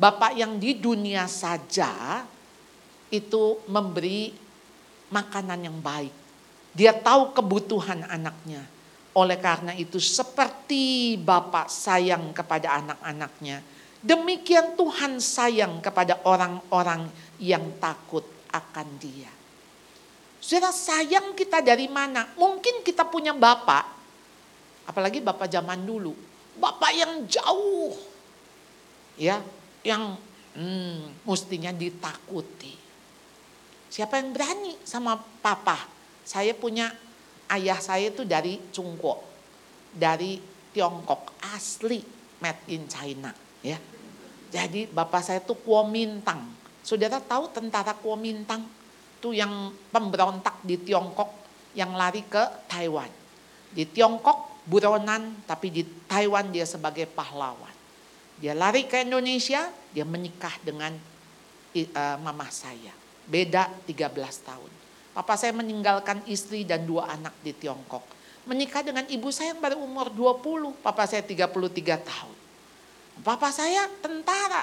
Bapak 0.00 0.32
yang 0.32 0.56
di 0.56 0.72
dunia 0.80 1.28
saja 1.28 2.24
itu 3.12 3.60
memberi 3.68 4.32
makanan 5.12 5.68
yang 5.68 5.76
baik. 5.76 6.14
Dia 6.72 6.96
tahu 6.96 7.36
kebutuhan 7.36 8.08
anaknya. 8.08 8.64
Oleh 9.18 9.42
karena 9.42 9.74
itu 9.74 9.98
seperti 9.98 11.18
Bapak 11.18 11.66
sayang 11.66 12.30
kepada 12.30 12.78
anak-anaknya 12.78 13.58
Demikian 13.98 14.78
Tuhan 14.78 15.18
sayang 15.18 15.82
kepada 15.82 16.22
orang-orang 16.22 17.10
yang 17.42 17.66
takut 17.82 18.22
akan 18.54 18.86
dia. 19.02 19.30
Saudara 20.38 20.70
sayang 20.70 21.34
kita 21.34 21.58
dari 21.58 21.90
mana? 21.90 22.30
Mungkin 22.38 22.86
kita 22.86 23.02
punya 23.02 23.34
bapak, 23.34 23.84
apalagi 24.86 25.18
bapak 25.18 25.50
zaman 25.50 25.82
dulu. 25.82 26.14
Bapak 26.62 26.94
yang 26.94 27.26
jauh, 27.26 27.98
ya, 29.18 29.42
yang 29.82 30.14
hmm, 30.54 31.26
mestinya 31.26 31.74
ditakuti. 31.74 32.78
Siapa 33.90 34.22
yang 34.22 34.30
berani 34.30 34.78
sama 34.86 35.18
papa? 35.18 35.90
Saya 36.22 36.54
punya 36.54 36.94
ayah 37.52 37.80
saya 37.80 38.12
itu 38.12 38.24
dari 38.28 38.60
Cungko, 38.72 39.24
dari 39.92 40.40
Tiongkok 40.72 41.40
asli, 41.54 42.00
made 42.38 42.62
in 42.70 42.84
China 42.86 43.32
ya. 43.64 43.78
Jadi 44.48 44.88
bapak 44.88 45.20
saya 45.20 45.40
tuh 45.44 45.60
Kuomintang. 45.60 46.40
Saudara 46.80 47.20
tahu 47.20 47.52
tentara 47.52 47.92
Kuomintang? 47.92 48.64
Itu 49.20 49.36
yang 49.36 49.74
pemberontak 49.92 50.64
di 50.64 50.80
Tiongkok 50.80 51.28
yang 51.76 51.92
lari 51.92 52.24
ke 52.24 52.68
Taiwan. 52.70 53.10
Di 53.68 53.84
Tiongkok 53.84 54.64
buronan 54.64 55.44
tapi 55.44 55.68
di 55.68 55.82
Taiwan 56.08 56.48
dia 56.48 56.64
sebagai 56.64 57.04
pahlawan. 57.04 57.76
Dia 58.38 58.54
lari 58.54 58.86
ke 58.86 59.02
Indonesia, 59.02 59.68
dia 59.90 60.06
menikah 60.06 60.54
dengan 60.62 60.94
uh, 60.94 62.16
mama 62.22 62.48
saya. 62.48 62.94
Beda 63.28 63.68
13 63.84 64.14
tahun. 64.46 64.77
Papa 65.18 65.34
saya 65.34 65.50
meninggalkan 65.50 66.22
istri 66.30 66.62
dan 66.62 66.86
dua 66.86 67.10
anak 67.10 67.34
di 67.42 67.50
Tiongkok. 67.50 68.06
Menikah 68.46 68.86
dengan 68.86 69.02
ibu 69.10 69.34
saya 69.34 69.50
yang 69.50 69.58
baru 69.58 69.82
umur 69.82 70.14
20, 70.14 70.78
papa 70.78 71.10
saya 71.10 71.26
33 71.26 71.50
tahun. 72.06 72.36
Bapak 73.26 73.50
saya 73.50 73.90
tentara. 73.98 74.62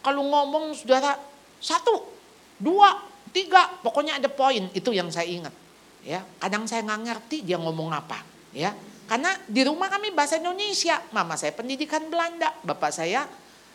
Kalau 0.00 0.24
ngomong 0.24 0.72
saudara, 0.72 1.20
satu, 1.60 2.08
dua, 2.56 2.96
tiga, 3.28 3.76
pokoknya 3.84 4.16
ada 4.16 4.32
poin. 4.32 4.72
Itu 4.72 4.96
yang 4.96 5.12
saya 5.12 5.28
ingat. 5.28 5.52
Ya, 6.00 6.24
kadang 6.40 6.64
saya 6.64 6.80
nggak 6.88 7.00
ngerti 7.04 7.44
dia 7.44 7.60
ngomong 7.60 7.92
apa. 7.92 8.24
Ya, 8.56 8.72
karena 9.04 9.36
di 9.44 9.68
rumah 9.68 9.92
kami 9.92 10.16
bahasa 10.16 10.40
Indonesia. 10.40 10.96
Mama 11.12 11.36
saya 11.36 11.52
pendidikan 11.52 12.08
Belanda, 12.08 12.56
bapak 12.64 12.88
saya 12.88 13.28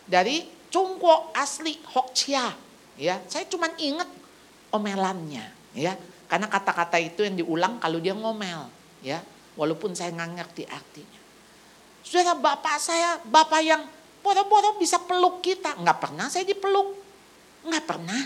dari 0.10 0.42
Cungko 0.74 1.30
asli 1.38 1.78
Hokcia. 1.94 2.50
Ya, 2.98 3.22
saya 3.30 3.46
cuma 3.46 3.70
ingat 3.78 4.10
omelannya. 4.72 5.46
Ya, 5.72 5.96
karena 6.28 6.48
kata-kata 6.48 7.00
itu 7.00 7.24
yang 7.24 7.36
diulang 7.36 7.80
kalau 7.80 8.00
dia 8.00 8.16
ngomel. 8.16 8.68
Ya, 9.04 9.24
walaupun 9.56 9.96
saya 9.96 10.12
nggak 10.16 10.32
ngerti 10.40 10.64
artinya. 10.68 11.22
Saudara 12.02 12.34
bapak 12.36 12.78
saya, 12.82 13.22
bapak 13.24 13.62
yang 13.62 13.84
boro-boro 14.26 14.80
bisa 14.82 14.98
peluk 15.00 15.44
kita. 15.44 15.78
Enggak 15.78 16.02
pernah 16.02 16.28
saya 16.28 16.44
dipeluk. 16.48 16.98
Enggak 17.68 17.86
pernah. 17.86 18.22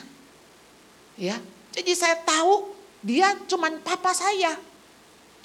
Ya, 1.15 1.39
jadi 1.75 1.91
saya 1.95 2.17
tahu 2.23 2.71
dia 3.03 3.36
cuman 3.45 3.84
papa 3.84 4.15
saya. 4.15 4.55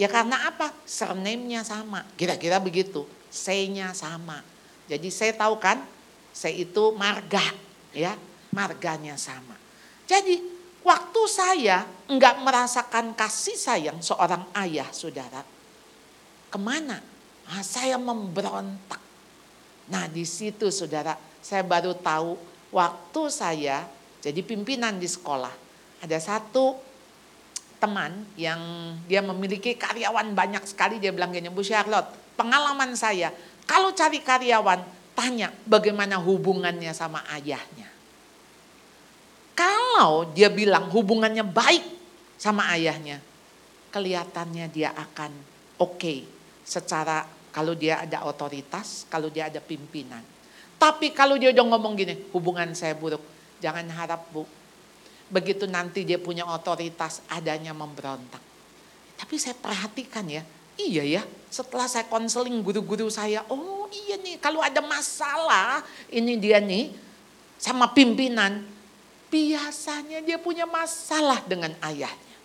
Ya 0.01 0.09
karena 0.09 0.49
apa? 0.49 0.73
Surname-nya 0.89 1.61
sama. 1.61 2.07
Kira-kira 2.17 2.57
begitu. 2.57 3.05
C-nya 3.29 3.93
sama. 3.93 4.41
Jadi 4.89 5.13
saya 5.13 5.37
tahu 5.37 5.61
kan, 5.61 5.85
saya 6.33 6.57
itu 6.57 6.97
marga. 6.97 7.45
ya 7.93 8.17
Marganya 8.51 9.15
sama. 9.21 9.55
Jadi 10.09 10.60
waktu 10.87 11.23
saya 11.29 11.85
enggak 12.09 12.41
merasakan 12.41 13.13
kasih 13.15 13.57
sayang 13.57 13.99
seorang 14.01 14.47
ayah 14.65 14.89
saudara. 14.91 15.45
Ke 16.51 16.59
mana? 16.59 16.99
Nah, 17.51 17.63
saya 17.67 17.99
memberontak. 17.99 19.03
Nah 19.91 20.07
di 20.07 20.23
situ 20.23 20.71
saudara, 20.71 21.19
saya 21.43 21.67
baru 21.67 21.95
tahu 21.99 22.39
waktu 22.71 23.23
saya 23.31 23.87
jadi 24.23 24.39
pimpinan 24.47 24.99
di 25.03 25.11
sekolah. 25.11 25.51
Ada 26.01 26.19
satu 26.23 26.79
teman 27.81 28.13
yang 28.37 28.61
dia 29.09 29.25
memiliki 29.25 29.75
karyawan 29.75 30.37
banyak 30.37 30.63
sekali 30.69 31.01
dia 31.01 31.11
bilang 31.11 31.33
gini 31.33 31.49
Bu 31.49 31.65
Charlotte 31.65 32.13
pengalaman 32.37 32.93
saya 32.93 33.33
kalau 33.65 33.91
cari 33.97 34.21
karyawan 34.21 34.85
tanya 35.17 35.49
bagaimana 35.65 36.21
hubungannya 36.21 36.93
sama 36.93 37.25
ayahnya 37.33 37.89
kalau 39.61 40.33
dia 40.33 40.49
bilang 40.49 40.89
hubungannya 40.89 41.45
baik 41.45 41.85
sama 42.41 42.73
ayahnya 42.73 43.21
kelihatannya 43.93 44.73
dia 44.73 44.97
akan 44.97 45.29
oke 45.77 46.01
okay 46.01 46.25
secara 46.65 47.29
kalau 47.53 47.77
dia 47.77 48.01
ada 48.01 48.25
otoritas 48.25 49.05
kalau 49.13 49.29
dia 49.29 49.53
ada 49.53 49.61
pimpinan 49.61 50.25
tapi 50.81 51.13
kalau 51.13 51.37
dia 51.37 51.53
udah 51.53 51.67
ngomong 51.77 51.93
gini 51.93 52.15
hubungan 52.33 52.73
saya 52.73 52.97
buruk 52.97 53.21
jangan 53.61 53.85
harap 53.93 54.25
bu 54.33 54.49
begitu 55.31 55.71
nanti 55.71 56.03
dia 56.03 56.19
punya 56.19 56.43
otoritas 56.45 57.23
adanya 57.31 57.71
memberontak. 57.71 58.43
Tapi 59.15 59.39
saya 59.39 59.55
perhatikan 59.55 60.27
ya, 60.27 60.43
iya 60.75 61.07
ya 61.07 61.23
setelah 61.49 61.87
saya 61.87 62.05
konseling 62.11 62.59
guru-guru 62.67 63.07
saya, 63.07 63.47
oh 63.47 63.87
iya 63.95 64.19
nih 64.19 64.43
kalau 64.43 64.59
ada 64.59 64.83
masalah 64.83 65.87
ini 66.11 66.35
dia 66.35 66.59
nih 66.59 66.91
sama 67.63 67.95
pimpinan, 67.95 68.67
biasanya 69.31 70.21
dia 70.21 70.37
punya 70.37 70.67
masalah 70.67 71.41
dengan 71.47 71.73
ayahnya. 71.81 72.37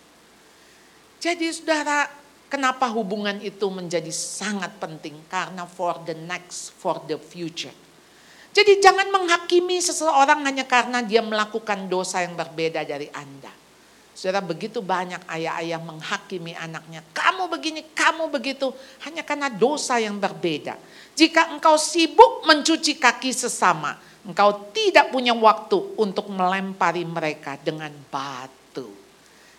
Jadi 1.18 1.50
saudara, 1.50 2.06
kenapa 2.46 2.86
hubungan 2.94 3.42
itu 3.42 3.66
menjadi 3.66 4.14
sangat 4.14 4.78
penting? 4.78 5.18
Karena 5.26 5.66
for 5.66 5.98
the 6.06 6.14
next, 6.14 6.70
for 6.78 7.02
the 7.10 7.18
future. 7.18 7.74
Jadi 8.56 8.80
jangan 8.80 9.12
menghakimi 9.12 9.76
seseorang 9.82 10.40
hanya 10.46 10.64
karena 10.64 11.04
dia 11.04 11.20
melakukan 11.20 11.92
dosa 11.92 12.24
yang 12.24 12.32
berbeda 12.38 12.88
dari 12.88 13.10
Anda. 13.12 13.52
Saudara 14.16 14.40
begitu 14.40 14.80
banyak 14.80 15.28
ayah-ayah 15.28 15.76
menghakimi 15.76 16.56
anaknya. 16.56 17.04
Kamu 17.12 17.52
begini, 17.52 17.84
kamu 17.92 18.32
begitu. 18.32 18.72
Hanya 19.04 19.20
karena 19.20 19.52
dosa 19.52 20.00
yang 20.00 20.16
berbeda. 20.16 20.80
Jika 21.12 21.52
engkau 21.52 21.76
sibuk 21.76 22.48
mencuci 22.48 22.96
kaki 22.96 23.36
sesama. 23.36 24.00
Engkau 24.26 24.74
tidak 24.74 25.14
punya 25.14 25.30
waktu 25.38 25.94
untuk 25.94 26.26
melempari 26.34 27.06
mereka 27.06 27.54
dengan 27.62 27.94
batu. 28.10 28.90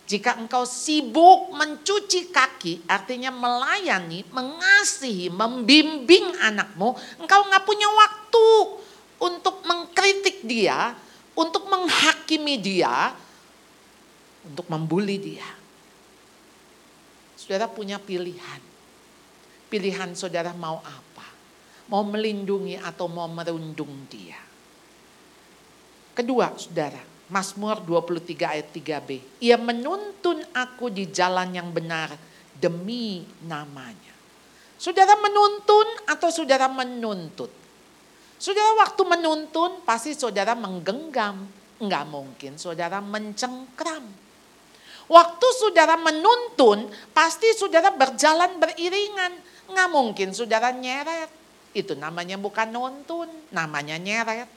Jika 0.08 0.39
engkau 0.39 0.63
sibuk 0.63 1.51
mencuci 1.51 2.32
kaki, 2.32 2.88
artinya 2.88 3.27
melayani, 3.27 4.23
mengasihi, 4.32 5.27
membimbing 5.27 6.36
anakmu, 6.39 6.95
engkau 7.19 7.47
nggak 7.47 7.63
punya 7.67 7.88
waktu 7.91 8.47
untuk 9.19 9.63
mengkritik 9.67 10.47
dia, 10.47 10.95
untuk 11.36 11.67
menghakimi 11.67 12.56
dia, 12.56 13.12
untuk 14.47 14.67
membuli 14.71 15.19
dia. 15.19 15.47
Saudara 17.36 17.67
punya 17.67 17.99
pilihan. 17.99 18.63
Pilihan 19.67 20.15
saudara 20.15 20.56
mau 20.56 20.80
apa? 20.80 21.27
Mau 21.91 22.08
melindungi 22.08 22.80
atau 22.80 23.12
mau 23.12 23.27
merundung 23.27 24.08
dia. 24.08 24.46
Kedua, 26.17 26.49
saudara, 26.58 26.97
Mazmur 27.30 27.86
23 27.86 28.41
ayat 28.41 28.73
3b. 28.73 29.38
Ia 29.38 29.53
menuntun 29.53 30.41
aku 30.49 30.89
di 30.89 31.13
jalan 31.13 31.53
yang 31.53 31.69
benar 31.69 32.10
demi 32.58 33.21
namanya. 33.45 34.17
Saudara 34.82 35.13
menuntun 35.13 35.86
atau 36.10 36.34
saudara 36.34 36.65
menuntut? 36.65 37.53
Saudara 38.41 38.82
waktu 38.82 39.01
menuntun 39.06 39.86
pasti 39.86 40.17
saudara 40.17 40.58
menggenggam. 40.58 41.45
Enggak 41.77 42.10
mungkin 42.10 42.58
saudara 42.58 42.97
mencengkram. 42.97 44.10
Waktu 45.06 45.47
saudara 45.53 46.01
menuntun 46.01 46.89
pasti 47.13 47.53
saudara 47.53 47.93
berjalan 47.93 48.58
beriringan. 48.58 49.38
Enggak 49.69 49.89
mungkin 49.93 50.34
saudara 50.34 50.73
nyeret. 50.73 51.30
Itu 51.77 51.93
namanya 51.93 52.41
bukan 52.41 52.73
nuntun, 52.73 53.30
namanya 53.53 54.01
nyeret. 54.01 54.49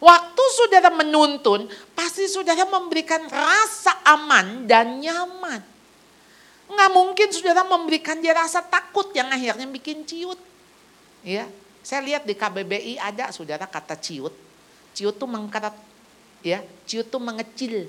Waktu 0.00 0.44
saudara 0.56 0.88
menuntun, 0.88 1.68
pasti 1.92 2.24
saudara 2.24 2.64
memberikan 2.64 3.20
rasa 3.28 4.00
aman 4.08 4.64
dan 4.64 4.96
nyaman. 4.96 5.60
Enggak 6.72 6.90
mungkin 6.96 7.28
saudara 7.28 7.60
memberikan 7.68 8.16
dia 8.16 8.32
rasa 8.32 8.64
takut 8.64 9.12
yang 9.12 9.28
akhirnya 9.28 9.68
bikin 9.68 10.08
ciut. 10.08 10.40
Ya, 11.20 11.44
saya 11.84 12.00
lihat 12.00 12.24
di 12.24 12.32
KBBI 12.32 12.96
ada 12.96 13.28
saudara 13.28 13.68
kata 13.68 13.92
ciut. 14.00 14.32
Ciut 14.96 15.20
tuh 15.20 15.28
mengkerat, 15.28 15.76
ya, 16.40 16.64
ciut 16.88 17.04
tuh 17.12 17.20
mengecil. 17.20 17.84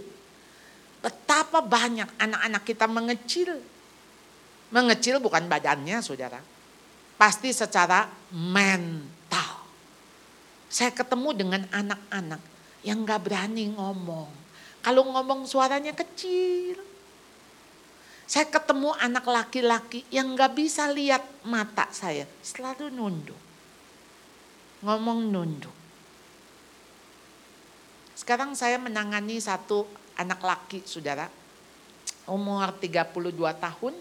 Betapa 1.00 1.63
banyak 1.63 2.12
anak-anak 2.19 2.63
kita 2.67 2.91
mengecil. 2.91 3.56
Mengecil 4.67 5.24
bukan 5.24 5.47
badannya 5.47 6.04
saudara. 6.04 6.43
Pasti 7.15 7.56
secara 7.56 8.12
mental. 8.36 9.20
Saya 10.71 10.95
ketemu 10.95 11.36
dengan 11.36 11.63
anak-anak 11.67 12.39
yang 12.88 13.03
gak 13.03 13.27
berani 13.27 13.75
ngomong. 13.75 14.31
Kalau 14.79 15.03
ngomong 15.12 15.43
suaranya 15.43 15.91
kecil. 15.91 16.79
Saya 18.23 18.47
ketemu 18.47 18.95
anak 18.95 19.27
laki-laki 19.27 20.07
yang 20.07 20.31
gak 20.39 20.55
bisa 20.55 20.88
lihat 20.88 21.19
mata 21.43 21.91
saya. 21.91 22.23
Selalu 22.39 22.88
nunduk 22.88 23.51
ngomong 24.81 25.29
nunduk. 25.29 25.73
Sekarang 28.17 28.53
saya 28.53 28.77
menangani 28.77 29.38
satu 29.41 29.86
anak 30.17 30.41
laki, 30.41 30.86
saudara. 30.86 31.29
Umur 32.29 32.69
32 32.77 33.34
tahun. 33.57 33.93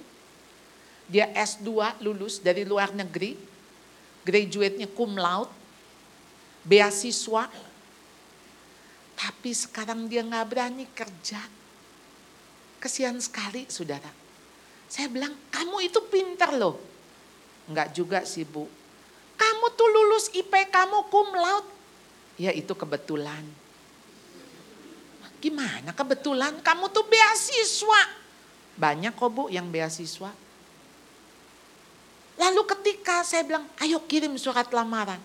Dia 1.08 1.32
S2 1.32 2.00
lulus 2.04 2.40
dari 2.40 2.68
luar 2.68 2.92
negeri. 2.92 3.36
Graduate-nya 4.24 4.88
cum 4.92 5.16
laude. 5.16 5.52
Beasiswa. 6.64 7.48
Tapi 9.16 9.50
sekarang 9.52 10.08
dia 10.08 10.24
nggak 10.24 10.46
berani 10.48 10.84
kerja. 10.90 11.40
Kesian 12.80 13.20
sekali, 13.20 13.68
saudara. 13.68 14.08
Saya 14.88 15.12
bilang, 15.12 15.36
kamu 15.52 15.84
itu 15.84 16.00
pintar 16.08 16.56
loh. 16.56 16.80
Enggak 17.68 17.92
juga 17.92 18.24
sih, 18.24 18.48
Bu 18.48 18.80
kamu 19.40 19.66
tuh 19.72 19.88
lulus 19.88 20.26
IP 20.36 20.52
kamu 20.68 21.08
cum 21.08 21.32
laude. 21.32 21.68
Ya 22.36 22.52
itu 22.52 22.76
kebetulan. 22.76 23.40
Gimana 25.40 25.96
kebetulan? 25.96 26.60
Kamu 26.60 26.92
tuh 26.92 27.08
beasiswa. 27.08 28.02
Banyak 28.76 29.16
kok 29.16 29.32
bu 29.32 29.48
yang 29.48 29.72
beasiswa. 29.72 30.28
Lalu 32.40 32.62
ketika 32.76 33.24
saya 33.24 33.44
bilang, 33.44 33.64
ayo 33.80 34.00
kirim 34.04 34.36
surat 34.36 34.68
lamaran. 34.72 35.20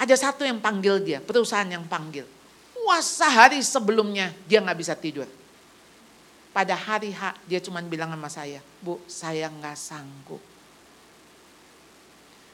Ada 0.00 0.16
satu 0.16 0.48
yang 0.48 0.64
panggil 0.64 1.04
dia, 1.04 1.20
perusahaan 1.20 1.68
yang 1.68 1.84
panggil. 1.84 2.24
Wah 2.88 3.04
sehari 3.04 3.60
sebelumnya 3.60 4.32
dia 4.48 4.64
nggak 4.64 4.78
bisa 4.80 4.96
tidur. 4.96 5.28
Pada 6.56 6.72
hari 6.72 7.12
H 7.12 7.36
dia 7.44 7.60
cuma 7.60 7.84
bilang 7.84 8.08
sama 8.08 8.32
saya, 8.32 8.64
bu 8.80 8.96
saya 9.04 9.52
nggak 9.52 9.76
sanggup. 9.76 10.40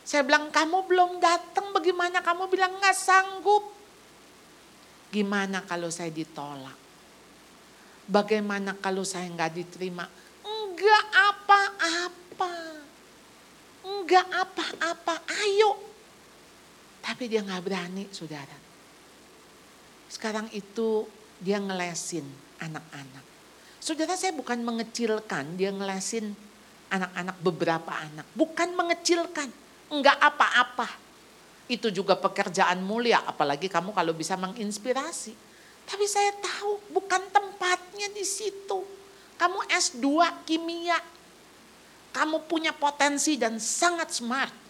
Saya 0.02 0.26
bilang 0.26 0.50
kamu 0.50 0.90
belum 0.90 1.11
datang 1.22 1.70
bagaimana 1.70 2.18
kamu 2.18 2.50
bilang 2.50 2.74
nggak 2.82 2.98
sanggup. 2.98 3.70
Gimana 5.14 5.62
kalau 5.62 5.87
saya 5.87 6.11
ditolak? 6.11 6.74
Bagaimana 8.11 8.74
kalau 8.74 9.06
saya 9.06 9.30
nggak 9.30 9.54
diterima? 9.54 10.06
Enggak 10.42 11.04
apa-apa. 11.14 12.54
Enggak 13.87 14.26
apa-apa. 14.35 15.14
Ayo. 15.30 15.95
Tapi 17.07 17.31
dia 17.31 17.38
nggak 17.47 17.62
berani 17.62 18.11
saudara. 18.11 18.59
Sekarang 20.11 20.51
itu 20.51 21.07
dia 21.38 21.62
ngelesin 21.62 22.27
anak-anak. 22.59 23.23
Saudara 23.79 24.19
saya 24.19 24.35
bukan 24.35 24.59
mengecilkan, 24.66 25.55
dia 25.55 25.71
ngelesin 25.71 26.35
anak-anak 26.90 27.37
beberapa 27.38 27.95
anak. 27.95 28.27
Bukan 28.35 28.75
mengecilkan 28.75 29.47
enggak 29.87 30.19
apa-apa. 30.19 30.90
Itu 31.71 31.95
juga 31.95 32.19
pekerjaan 32.19 32.83
mulia, 32.83 33.23
apalagi 33.23 33.71
kamu 33.71 33.95
kalau 33.95 34.11
bisa 34.11 34.35
menginspirasi. 34.35 35.35
Tapi 35.87 36.05
saya 36.11 36.35
tahu 36.35 36.90
bukan 36.90 37.23
tempatnya 37.31 38.11
di 38.11 38.27
situ. 38.27 38.83
Kamu 39.38 39.71
S2 39.71 40.07
kimia. 40.42 40.99
kamu 42.16 42.49
punya 42.49 42.73
potensi 42.73 43.37
dan 43.37 43.61
sangat 43.61 44.09
smart. 44.09 44.65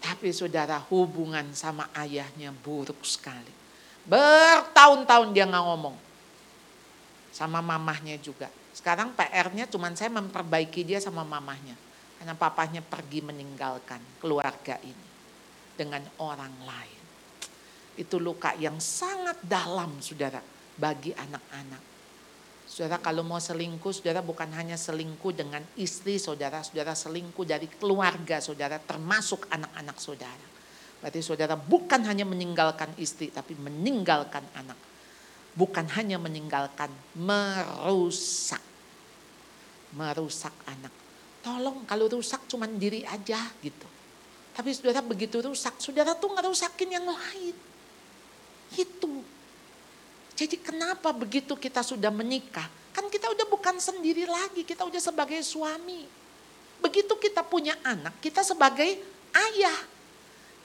Tapi 0.00 0.32
saudara 0.32 0.80
hubungan 0.88 1.52
sama 1.52 1.92
ayahnya 1.92 2.50
buruk 2.50 3.04
sekali. 3.04 3.52
Bertahun-tahun 4.08 5.36
dia 5.36 5.44
nggak 5.44 5.64
ngomong. 5.64 5.96
Sama 7.30 7.60
mamahnya 7.60 8.16
juga. 8.16 8.48
Sekarang 8.72 9.12
PR-nya 9.12 9.68
cuma 9.68 9.92
saya 9.92 10.08
memperbaiki 10.08 10.82
dia 10.82 10.98
sama 10.98 11.20
mamahnya. 11.20 11.76
Karena 12.16 12.32
papahnya 12.32 12.80
pergi 12.80 13.20
meninggalkan 13.20 14.00
keluarga 14.18 14.80
ini. 14.80 15.08
Dengan 15.76 16.04
orang 16.20 16.52
lain. 16.64 17.02
Itu 18.00 18.16
luka 18.16 18.56
yang 18.56 18.80
sangat 18.80 19.36
dalam 19.44 20.00
saudara 20.00 20.40
bagi 20.80 21.12
anak-anak. 21.12 21.89
Saudara 22.70 23.02
kalau 23.02 23.26
mau 23.26 23.42
selingkuh, 23.42 23.90
saudara 23.90 24.22
bukan 24.22 24.46
hanya 24.54 24.78
selingkuh 24.78 25.34
dengan 25.34 25.58
istri 25.74 26.22
saudara, 26.22 26.62
saudara 26.62 26.94
selingkuh 26.94 27.42
dari 27.42 27.66
keluarga 27.66 28.38
saudara, 28.38 28.78
termasuk 28.78 29.50
anak-anak 29.50 29.98
saudara. 29.98 30.46
Berarti 31.02 31.18
saudara 31.18 31.58
bukan 31.58 32.06
hanya 32.06 32.22
meninggalkan 32.22 32.94
istri, 33.02 33.34
tapi 33.34 33.58
meninggalkan 33.58 34.46
anak. 34.54 34.78
Bukan 35.50 35.82
hanya 35.98 36.22
meninggalkan, 36.22 36.94
merusak. 37.18 38.62
Merusak 39.98 40.54
anak. 40.70 40.94
Tolong 41.42 41.82
kalau 41.90 42.06
rusak 42.06 42.46
cuma 42.46 42.70
diri 42.70 43.02
aja 43.02 43.50
gitu. 43.66 43.88
Tapi 44.54 44.70
saudara 44.70 45.02
begitu 45.02 45.42
rusak, 45.42 45.74
saudara 45.82 46.14
tuh 46.14 46.30
ngerusakin 46.38 46.86
yang 46.86 47.10
lain. 47.10 47.56
Itu 48.78 49.26
jadi 50.40 50.56
kenapa 50.56 51.12
begitu 51.12 51.52
kita 51.52 51.84
sudah 51.84 52.08
menikah, 52.08 52.64
kan 52.96 53.04
kita 53.12 53.28
udah 53.28 53.44
bukan 53.44 53.76
sendiri 53.76 54.24
lagi, 54.24 54.64
kita 54.64 54.88
udah 54.88 54.96
sebagai 54.96 55.36
suami. 55.44 56.08
Begitu 56.80 57.12
kita 57.20 57.44
punya 57.44 57.76
anak, 57.84 58.16
kita 58.24 58.40
sebagai 58.40 58.88
ayah. 59.36 59.78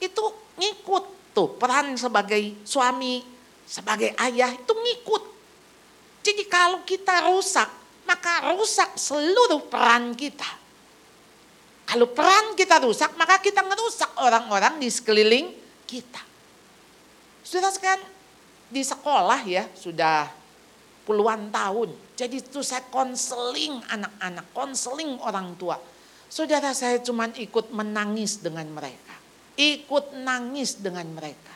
Itu 0.00 0.32
ngikut 0.56 1.36
tuh 1.36 1.60
peran 1.60 1.92
sebagai 1.92 2.56
suami, 2.64 3.20
sebagai 3.68 4.16
ayah 4.16 4.48
itu 4.56 4.72
ngikut. 4.72 5.22
Jadi 6.24 6.48
kalau 6.48 6.80
kita 6.88 7.28
rusak, 7.28 7.68
maka 8.08 8.56
rusak 8.56 8.96
seluruh 8.96 9.60
peran 9.68 10.16
kita. 10.16 10.56
Kalau 11.84 12.16
peran 12.16 12.56
kita 12.56 12.80
rusak, 12.80 13.12
maka 13.20 13.44
kita 13.44 13.60
ngerusak 13.60 14.08
orang-orang 14.24 14.80
di 14.80 14.88
sekeliling 14.88 15.52
kita. 15.84 16.24
Sudah 17.44 17.68
sekalian, 17.68 18.15
di 18.66 18.82
sekolah 18.82 19.46
ya 19.46 19.70
sudah 19.74 20.30
puluhan 21.06 21.48
tahun. 21.54 21.94
Jadi 22.18 22.42
itu 22.42 22.60
saya 22.66 22.82
konseling 22.90 23.78
anak-anak, 23.86 24.46
konseling 24.50 25.16
orang 25.22 25.54
tua. 25.54 25.78
Saudara 26.26 26.74
saya 26.74 26.98
cuma 26.98 27.30
ikut 27.30 27.70
menangis 27.70 28.42
dengan 28.42 28.66
mereka. 28.66 29.14
Ikut 29.54 30.18
nangis 30.20 30.82
dengan 30.82 31.06
mereka. 31.14 31.54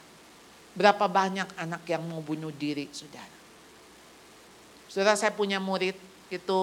Berapa 0.73 1.11
banyak 1.11 1.59
anak 1.59 1.83
yang 1.91 2.07
mau 2.07 2.23
bunuh 2.23 2.55
diri, 2.55 2.87
saudara. 2.95 3.37
Saudara 4.87 5.19
saya 5.19 5.35
punya 5.35 5.59
murid 5.59 5.99
itu 6.31 6.61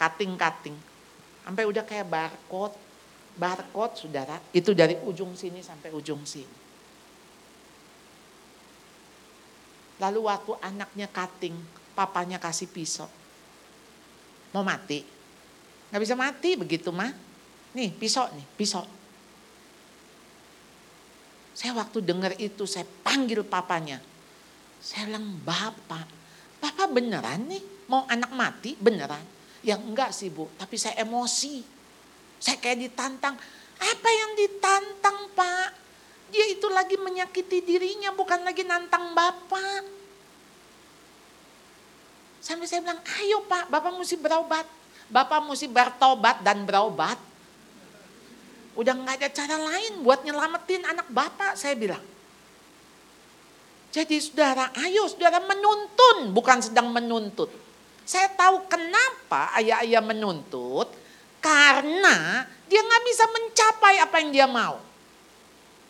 cutting-cutting. 0.00 0.74
Sampai 1.44 1.68
udah 1.68 1.84
kayak 1.84 2.08
barcode. 2.08 2.74
Barcode, 3.36 3.94
saudara. 4.00 4.40
Itu 4.50 4.72
dari 4.72 4.96
ujung 5.04 5.36
sini 5.36 5.60
sampai 5.60 5.92
ujung 5.92 6.24
sini. 6.24 6.69
Lalu 10.00 10.20
waktu 10.24 10.52
anaknya 10.64 11.06
cutting, 11.12 11.54
papanya 11.92 12.40
kasih 12.40 12.66
pisau. 12.72 13.08
Mau 14.56 14.64
mati? 14.64 15.04
Gak 15.92 16.00
bisa 16.00 16.16
mati 16.16 16.56
begitu 16.56 16.88
mah. 16.90 17.12
Nih 17.76 17.92
pisau 17.94 18.26
nih, 18.32 18.46
pisau. 18.56 18.82
Saya 21.54 21.76
waktu 21.76 22.00
dengar 22.00 22.32
itu 22.40 22.64
saya 22.64 22.88
panggil 23.04 23.44
papanya. 23.44 24.00
Saya 24.80 25.12
bilang, 25.12 25.36
Bapak, 25.44 26.08
Bapak 26.60 26.88
beneran 26.92 27.48
nih 27.48 27.60
mau 27.88 28.08
anak 28.08 28.32
mati 28.32 28.76
beneran? 28.80 29.20
Ya 29.60 29.76
enggak 29.76 30.12
sih 30.16 30.32
bu, 30.32 30.48
tapi 30.56 30.80
saya 30.80 30.96
emosi. 31.04 31.60
Saya 32.40 32.56
kayak 32.56 32.88
ditantang. 32.88 33.36
Apa 33.80 34.08
yang 34.08 34.32
ditantang 34.36 35.18
pak? 35.36 35.68
Dia 36.30 36.46
itu 36.46 36.66
lagi 36.70 36.94
menyakiti 36.94 37.58
dirinya, 37.66 38.14
bukan 38.14 38.46
lagi 38.46 38.62
nantang 38.62 39.12
Bapak. 39.12 39.82
Sampai 42.40 42.70
saya 42.70 42.80
bilang, 42.80 43.02
ayo 43.20 43.44
Pak, 43.44 43.68
Bapak 43.68 43.92
mesti 43.98 44.16
berobat. 44.16 44.66
Bapak 45.10 45.42
mesti 45.42 45.66
bertobat 45.66 46.40
dan 46.46 46.62
berobat. 46.62 47.18
Udah 48.78 48.94
nggak 48.94 49.18
ada 49.20 49.28
cara 49.34 49.56
lain 49.58 50.06
buat 50.06 50.22
nyelamatin 50.22 50.86
anak 50.86 51.10
Bapak, 51.10 51.58
saya 51.58 51.74
bilang. 51.74 52.02
Jadi 53.90 54.22
saudara, 54.22 54.70
ayo 54.86 55.10
saudara 55.10 55.42
menuntun, 55.42 56.30
bukan 56.30 56.62
sedang 56.62 56.94
menuntut. 56.94 57.50
Saya 58.06 58.30
tahu 58.30 58.70
kenapa 58.70 59.50
ayah-ayah 59.58 59.98
menuntut, 59.98 60.94
karena 61.42 62.46
dia 62.70 62.80
nggak 62.86 63.04
bisa 63.04 63.24
mencapai 63.26 63.98
apa 63.98 64.16
yang 64.22 64.30
dia 64.30 64.46
mau. 64.46 64.89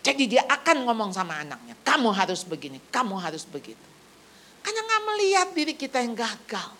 Jadi 0.00 0.36
dia 0.36 0.42
akan 0.48 0.88
ngomong 0.88 1.12
sama 1.12 1.44
anaknya, 1.44 1.76
kamu 1.84 2.08
harus 2.16 2.40
begini, 2.48 2.80
kamu 2.88 3.20
harus 3.20 3.44
begitu. 3.44 3.84
Karena 4.64 4.80
nggak 4.84 5.02
melihat 5.12 5.48
diri 5.52 5.74
kita 5.76 6.00
yang 6.00 6.16
gagal. 6.16 6.72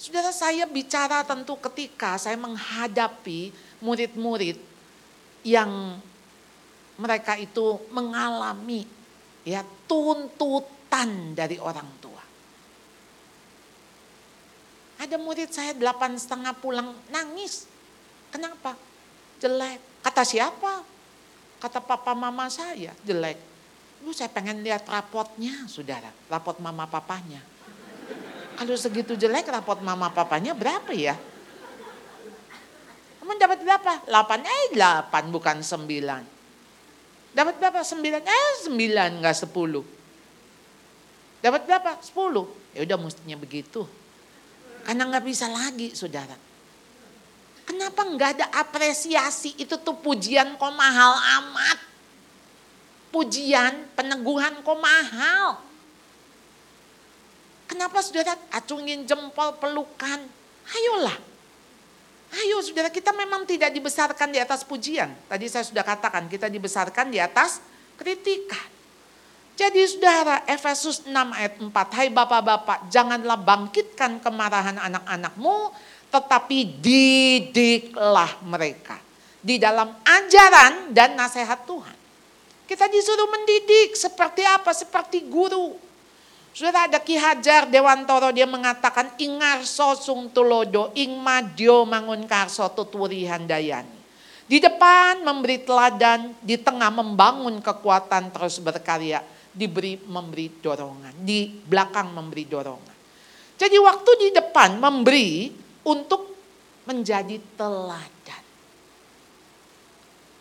Saudara 0.00 0.32
saya 0.32 0.64
bicara 0.64 1.26
tentu 1.26 1.58
ketika 1.58 2.16
saya 2.16 2.38
menghadapi 2.38 3.52
murid-murid 3.82 4.56
yang 5.44 6.00
mereka 6.98 7.34
itu 7.36 7.82
mengalami 7.92 8.86
ya 9.44 9.66
tuntutan 9.90 11.34
dari 11.34 11.60
orang 11.60 11.88
tua. 12.00 12.22
Ada 14.98 15.14
murid 15.14 15.50
saya 15.54 15.74
delapan 15.76 16.18
setengah 16.18 16.54
pulang 16.58 16.90
nangis. 17.12 17.70
Kenapa? 18.34 18.74
Jelek. 19.38 19.78
Kata 20.02 20.22
siapa? 20.26 20.97
Kata 21.58 21.82
papa 21.82 22.14
mama 22.14 22.46
saya 22.46 22.94
jelek. 23.02 23.38
Lu 24.06 24.14
saya 24.14 24.30
pengen 24.30 24.62
lihat 24.62 24.86
rapotnya 24.86 25.66
saudara. 25.66 26.10
Rapot 26.30 26.62
mama 26.62 26.86
papanya. 26.86 27.42
Kalau 28.58 28.74
segitu 28.78 29.18
jelek 29.18 29.50
rapot 29.50 29.82
mama 29.82 30.10
papanya 30.10 30.54
berapa 30.54 30.90
ya? 30.94 31.18
Kamu 33.18 33.34
dapat 33.36 33.60
berapa? 33.60 33.92
8, 34.08 34.40
eh 34.40 34.66
8 34.72 35.34
bukan 35.34 35.60
9. 35.60 37.34
Dapat 37.34 37.54
berapa? 37.60 37.84
9, 37.84 38.24
eh 38.24 38.50
9 38.64 39.18
enggak 39.20 39.36
10. 39.36 39.52
Dapat 41.38 41.62
berapa? 41.68 41.90
10. 42.00 42.74
Ya 42.74 42.80
udah 42.86 42.98
mestinya 42.98 43.36
begitu. 43.36 43.84
Karena 44.86 45.04
nggak 45.10 45.24
bisa 45.26 45.46
lagi 45.50 45.92
saudara. 45.92 46.47
Kenapa 47.68 48.00
nggak 48.00 48.30
ada 48.40 48.46
apresiasi? 48.64 49.52
Itu 49.60 49.76
tuh 49.76 49.92
pujian 50.00 50.56
kok 50.56 50.72
mahal 50.72 51.12
amat. 51.36 51.78
Pujian, 53.12 53.92
peneguhan 53.92 54.64
kok 54.64 54.80
mahal. 54.80 55.60
Kenapa 57.68 58.00
saudara 58.00 58.32
acungin 58.56 59.04
jempol 59.04 59.52
pelukan? 59.60 60.24
Ayolah. 60.72 61.12
Ayo 62.28 62.60
saudara 62.64 62.88
kita 62.88 63.12
memang 63.12 63.44
tidak 63.44 63.68
dibesarkan 63.68 64.32
di 64.32 64.40
atas 64.40 64.64
pujian. 64.64 65.12
Tadi 65.28 65.44
saya 65.52 65.64
sudah 65.68 65.84
katakan 65.84 66.24
kita 66.24 66.48
dibesarkan 66.48 67.12
di 67.12 67.20
atas 67.20 67.60
kritikan. 68.00 68.80
Jadi 69.58 69.84
saudara 69.84 70.46
Efesus 70.48 71.04
6 71.04 71.12
ayat 71.12 71.60
4. 71.60 71.68
Hai 71.68 72.08
bapak-bapak 72.08 72.88
janganlah 72.88 73.36
bangkitkan 73.36 74.24
kemarahan 74.24 74.80
anak-anakmu 74.80 75.74
tetapi 76.08 76.80
didiklah 76.80 78.40
mereka 78.44 78.96
di 79.38 79.56
dalam 79.56 79.92
ajaran 80.02 80.92
dan 80.92 81.14
nasihat 81.14 81.62
Tuhan. 81.64 81.96
Kita 82.68 82.84
disuruh 82.84 83.28
mendidik 83.32 83.96
seperti 83.96 84.44
apa? 84.44 84.76
Seperti 84.76 85.24
guru. 85.24 85.72
Sudah 86.52 86.90
ada 86.90 87.00
Ki 87.00 87.16
Hajar 87.16 87.70
Dewantoro 87.70 88.34
dia 88.34 88.44
mengatakan 88.44 89.14
ingar 89.16 89.62
sosung 89.64 90.28
tulodo 90.34 90.90
ing 90.98 91.16
madio 91.16 91.86
mangun 91.88 92.26
karso 92.28 92.66
tuturi 92.74 93.24
handayani. 93.24 93.96
Di 94.48 94.58
depan 94.58 95.22
memberi 95.22 95.60
teladan, 95.60 96.32
di 96.40 96.56
tengah 96.56 96.88
membangun 96.88 97.60
kekuatan 97.60 98.32
terus 98.32 98.58
berkarya, 98.64 99.20
diberi 99.52 100.00
memberi 100.08 100.48
dorongan, 100.48 101.14
di 101.20 101.52
belakang 101.52 102.16
memberi 102.16 102.44
dorongan. 102.48 102.96
Jadi 103.60 103.76
waktu 103.76 104.10
di 104.18 104.28
depan 104.32 104.80
memberi, 104.80 105.52
untuk 105.88 106.36
menjadi 106.84 107.40
teladan. 107.56 108.44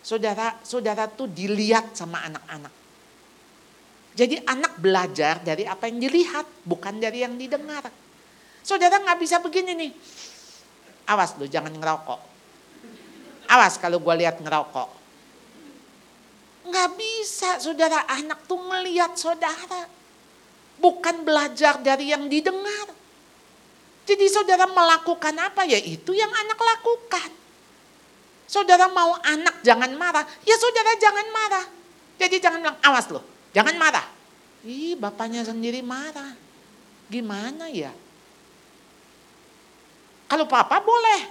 Saudara, 0.04 0.60
saudara 0.64 1.08
tuh 1.08 1.28
dilihat 1.28 1.96
sama 1.96 2.24
anak-anak. 2.28 2.72
Jadi 4.18 4.40
anak 4.44 4.80
belajar 4.80 5.44
dari 5.44 5.68
apa 5.68 5.88
yang 5.88 6.00
dilihat, 6.02 6.48
bukan 6.64 6.98
dari 6.98 7.22
yang 7.22 7.36
didengar. 7.36 7.88
Saudara 8.64 9.00
nggak 9.00 9.20
bisa 9.20 9.40
begini 9.40 9.72
nih. 9.78 9.92
awas 11.08 11.40
lo 11.40 11.48
jangan 11.48 11.72
ngerokok. 11.72 12.22
Awas 13.48 13.80
kalau 13.80 14.04
gue 14.04 14.16
lihat 14.20 14.44
ngerokok. 14.44 14.90
Nggak 16.68 16.90
bisa 17.00 17.64
saudara 17.64 18.04
anak 18.12 18.44
tuh 18.44 18.60
melihat 18.60 19.16
saudara. 19.16 19.88
Bukan 20.82 21.24
belajar 21.24 21.80
dari 21.80 22.12
yang 22.12 22.28
didengar. 22.28 22.97
Jadi 24.08 24.26
saudara 24.32 24.64
melakukan 24.72 25.36
apa 25.36 25.68
ya 25.68 25.76
itu 25.76 26.16
yang 26.16 26.32
anak 26.32 26.56
lakukan. 26.56 27.28
Saudara 28.48 28.88
mau 28.88 29.20
anak 29.20 29.60
jangan 29.60 29.92
marah, 30.00 30.24
ya 30.48 30.56
saudara 30.56 30.96
jangan 30.96 31.28
marah. 31.36 31.66
Jadi 32.16 32.40
jangan 32.40 32.64
bilang 32.64 32.80
awas 32.80 33.12
loh, 33.12 33.24
jangan 33.52 33.76
marah. 33.76 34.08
Ih 34.64 34.96
bapaknya 34.96 35.44
sendiri 35.44 35.84
marah. 35.84 36.32
Gimana 37.12 37.68
ya? 37.68 37.92
Kalau 40.32 40.48
papa 40.48 40.80
boleh, 40.80 41.22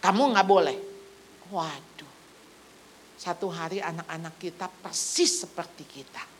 kamu 0.00 0.32
nggak 0.32 0.48
boleh. 0.48 0.76
Waduh, 1.52 2.14
satu 3.20 3.52
hari 3.52 3.84
anak-anak 3.84 4.40
kita 4.40 4.72
persis 4.80 5.44
seperti 5.44 5.84
kita. 5.84 6.31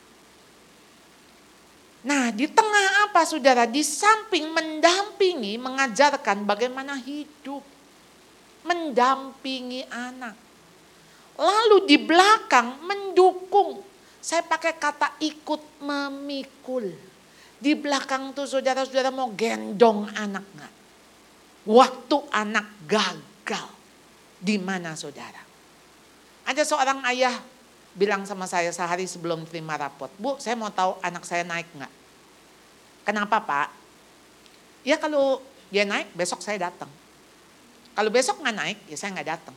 Nah 2.03 2.35
di 2.35 2.51
tengah 2.51 3.07
apa 3.07 3.23
saudara? 3.23 3.63
Di 3.63 3.79
samping 3.79 4.51
mendampingi, 4.51 5.55
mengajarkan 5.55 6.43
bagaimana 6.43 6.99
hidup. 6.99 7.63
Mendampingi 8.63 9.87
anak. 9.87 10.35
Lalu 11.39 11.87
di 11.87 11.97
belakang 11.99 12.83
mendukung. 12.83 13.79
Saya 14.23 14.43
pakai 14.43 14.75
kata 14.75 15.19
ikut 15.19 15.83
memikul. 15.83 16.91
Di 17.59 17.75
belakang 17.75 18.35
tuh 18.35 18.47
saudara-saudara 18.47 19.07
mau 19.11 19.31
gendong 19.31 20.07
anak 20.15 20.43
nggak? 20.43 20.73
Waktu 21.63 22.17
anak 22.31 22.67
gagal. 22.83 23.67
Di 24.43 24.59
mana 24.59 24.95
saudara? 24.99 25.39
Ada 26.43 26.67
seorang 26.67 26.99
ayah 27.07 27.31
bilang 27.93 28.25
sama 28.25 28.49
saya 28.49 28.73
sehari 28.73 29.05
sebelum 29.05 29.45
terima 29.45 29.77
rapot, 29.77 30.09
Bu 30.17 30.37
saya 30.41 30.57
mau 30.57 30.73
tahu 30.73 30.97
anak 31.01 31.23
saya 31.25 31.45
naik 31.45 31.69
nggak? 31.73 31.93
Kenapa 33.05 33.37
Pak? 33.41 33.69
Ya 34.83 34.97
kalau 34.97 35.39
dia 35.69 35.85
naik 35.85 36.11
besok 36.17 36.41
saya 36.41 36.69
datang. 36.69 36.89
Kalau 37.93 38.09
besok 38.09 38.41
nggak 38.41 38.57
naik 38.57 38.79
ya 38.89 38.97
saya 38.97 39.13
nggak 39.13 39.29
datang. 39.29 39.55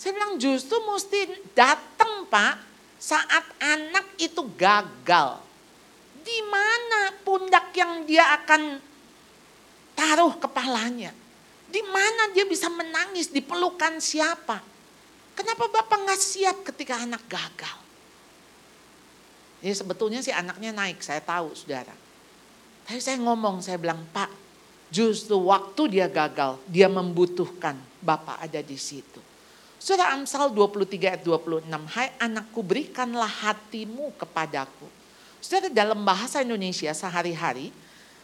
Saya 0.00 0.16
bilang 0.16 0.40
justru 0.40 0.80
mesti 0.82 1.20
datang 1.52 2.24
Pak 2.26 2.56
saat 2.96 3.44
anak 3.60 4.16
itu 4.16 4.40
gagal. 4.56 5.42
Di 6.22 6.38
mana 6.48 7.12
pundak 7.26 7.74
yang 7.76 8.06
dia 8.08 8.32
akan 8.40 8.80
taruh 9.92 10.34
kepalanya? 10.40 11.12
Di 11.68 11.82
mana 11.84 12.32
dia 12.32 12.48
bisa 12.48 12.72
menangis 12.72 13.28
di 13.28 13.44
pelukan 13.44 14.00
siapa? 14.00 14.71
Kenapa 15.32 15.64
Bapak 15.68 15.98
nggak 16.04 16.20
siap 16.20 16.56
ketika 16.72 17.00
anak 17.00 17.24
gagal? 17.28 17.78
Ya 19.62 19.72
sebetulnya 19.72 20.18
sih 20.20 20.34
anaknya 20.34 20.74
naik, 20.74 20.98
saya 21.00 21.22
tahu 21.22 21.54
saudara. 21.54 21.94
Tapi 22.82 22.98
saya 22.98 23.14
ngomong, 23.22 23.62
saya 23.62 23.78
bilang, 23.78 24.02
Pak, 24.10 24.26
justru 24.90 25.38
waktu 25.38 25.98
dia 25.98 26.10
gagal, 26.10 26.58
dia 26.66 26.90
membutuhkan 26.90 27.78
Bapak 28.02 28.42
ada 28.42 28.58
di 28.58 28.74
situ. 28.74 29.22
Surah 29.78 30.14
Amsal 30.14 30.50
23 30.50 31.14
ayat 31.14 31.22
26, 31.26 31.66
Hai 31.90 32.14
anakku 32.18 32.62
berikanlah 32.62 33.30
hatimu 33.30 34.14
kepadaku. 34.18 34.86
Saudara 35.42 35.70
dalam 35.70 35.98
bahasa 36.06 36.38
Indonesia 36.38 36.94
sehari-hari, 36.94 37.74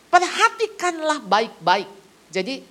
perhatikanlah 0.07 1.19
baik-baik. 1.23 1.91
Jadi 2.31 2.63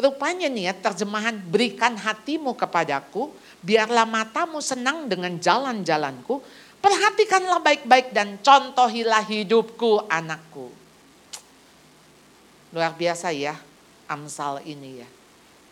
rupanya 0.00 0.48
nih 0.48 0.72
ya 0.72 0.74
terjemahan 0.76 1.36
berikan 1.36 1.92
hatimu 2.00 2.56
kepadaku, 2.56 3.28
biarlah 3.60 4.08
matamu 4.08 4.58
senang 4.64 5.08
dengan 5.08 5.36
jalan-jalanku, 5.36 6.40
perhatikanlah 6.80 7.60
baik-baik 7.60 8.12
dan 8.16 8.40
contohilah 8.40 9.24
hidupku 9.24 10.08
anakku. 10.08 10.72
Luar 12.70 12.94
biasa 12.94 13.34
ya 13.34 13.58
Amsal 14.10 14.66
ini 14.66 15.00
ya. 15.02 15.08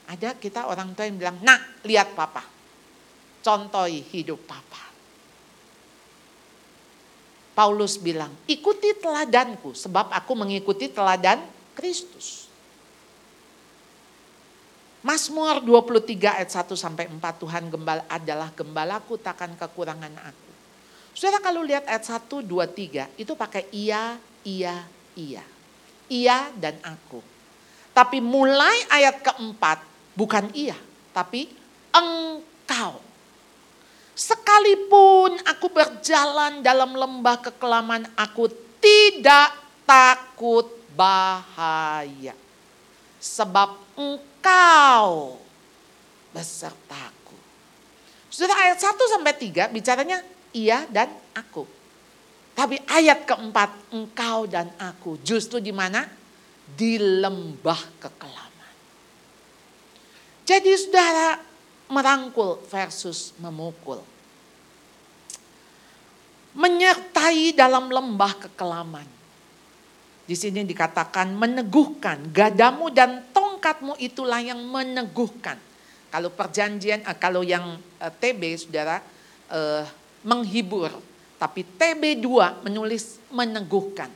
Ada 0.08 0.38
kita 0.38 0.70
orang 0.70 0.96
tua 0.96 1.04
yang 1.04 1.20
bilang, 1.20 1.36
nak 1.44 1.84
lihat 1.84 2.16
papa, 2.16 2.40
contohi 3.44 4.00
hidup 4.00 4.40
papa. 4.48 4.88
Paulus 7.52 7.98
bilang, 7.98 8.30
ikuti 8.46 8.94
teladanku 8.96 9.74
sebab 9.74 10.08
aku 10.14 10.32
mengikuti 10.38 10.88
teladan 10.88 11.42
Kristus. 11.74 12.47
Mazmur 14.98 15.62
23 15.62 16.42
ayat 16.42 16.50
1 16.50 16.74
sampai 16.74 17.06
4 17.06 17.22
Tuhan 17.38 17.70
gembala 17.70 18.02
adalah 18.10 18.50
gembalaku 18.50 19.14
takkan 19.14 19.54
kekurangan 19.54 20.10
aku. 20.26 20.50
Saudara 21.14 21.38
kalau 21.38 21.62
lihat 21.62 21.86
ayat 21.86 22.02
1, 22.02 22.42
2, 22.42 22.42
3 22.42 23.06
itu 23.14 23.32
pakai 23.38 23.70
iya, 23.70 24.18
iya, 24.42 24.82
iya. 25.14 25.46
Iya 26.10 26.50
dan 26.58 26.82
aku. 26.82 27.22
Tapi 27.94 28.18
mulai 28.18 28.74
ayat 28.90 29.22
keempat 29.22 29.78
bukan 30.18 30.50
iya 30.50 30.74
tapi 31.14 31.46
engkau. 31.94 32.98
Sekalipun 34.18 35.38
aku 35.46 35.70
berjalan 35.70 36.58
dalam 36.58 36.90
lembah 36.90 37.38
kekelaman 37.38 38.02
aku 38.18 38.50
tidak 38.82 39.54
takut 39.86 40.66
bahaya. 40.98 42.34
Sebab 43.22 43.78
engkau 43.94 44.27
besertaku. 46.32 47.36
Sudah 48.30 48.54
ayat 48.54 48.78
1 48.78 48.94
sampai 48.94 49.34
3 49.34 49.74
bicaranya 49.74 50.22
ia 50.54 50.86
dan 50.88 51.10
aku. 51.34 51.66
Tapi 52.54 52.78
ayat 52.90 53.22
keempat 53.22 53.94
engkau 53.94 54.50
dan 54.50 54.70
aku 54.78 55.18
justru 55.22 55.62
di 55.62 55.70
mana? 55.70 56.06
Di 56.68 56.98
lembah 56.98 57.82
kekelaman. 58.02 58.74
Jadi 60.42 60.70
saudara 60.74 61.38
merangkul 61.90 62.62
versus 62.66 63.32
memukul. 63.38 64.02
Menyertai 66.58 67.54
dalam 67.54 67.86
lembah 67.92 68.34
kekelaman. 68.48 69.06
Di 70.28 70.36
sini 70.36 70.66
dikatakan 70.66 71.32
meneguhkan, 71.32 72.28
gadamu 72.34 72.92
dan 72.92 73.32
tongkatmu 73.58 73.98
itulah 73.98 74.38
yang 74.38 74.62
meneguhkan. 74.62 75.58
Kalau 76.14 76.30
perjanjian, 76.30 77.02
eh, 77.02 77.18
kalau 77.18 77.42
yang 77.42 77.74
eh, 77.98 78.12
TB 78.14 78.54
saudara 78.54 79.02
eh, 79.50 79.82
menghibur, 80.22 80.94
tapi 81.42 81.66
TB2 81.66 82.62
menulis 82.62 83.18
meneguhkan. 83.34 84.14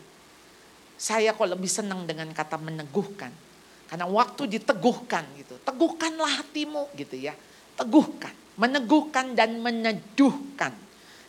Saya 0.94 1.34
kok 1.34 1.50
lebih 1.50 1.66
senang 1.66 2.06
dengan 2.06 2.30
kata 2.30 2.62
meneguhkan. 2.62 3.34
Karena 3.90 4.06
waktu 4.06 4.46
diteguhkan 4.46 5.26
gitu, 5.36 5.58
teguhkanlah 5.66 6.40
hatimu 6.40 6.94
gitu 6.94 7.18
ya. 7.18 7.34
Teguhkan, 7.74 8.32
meneguhkan 8.54 9.34
dan 9.34 9.58
meneduhkan. 9.58 10.70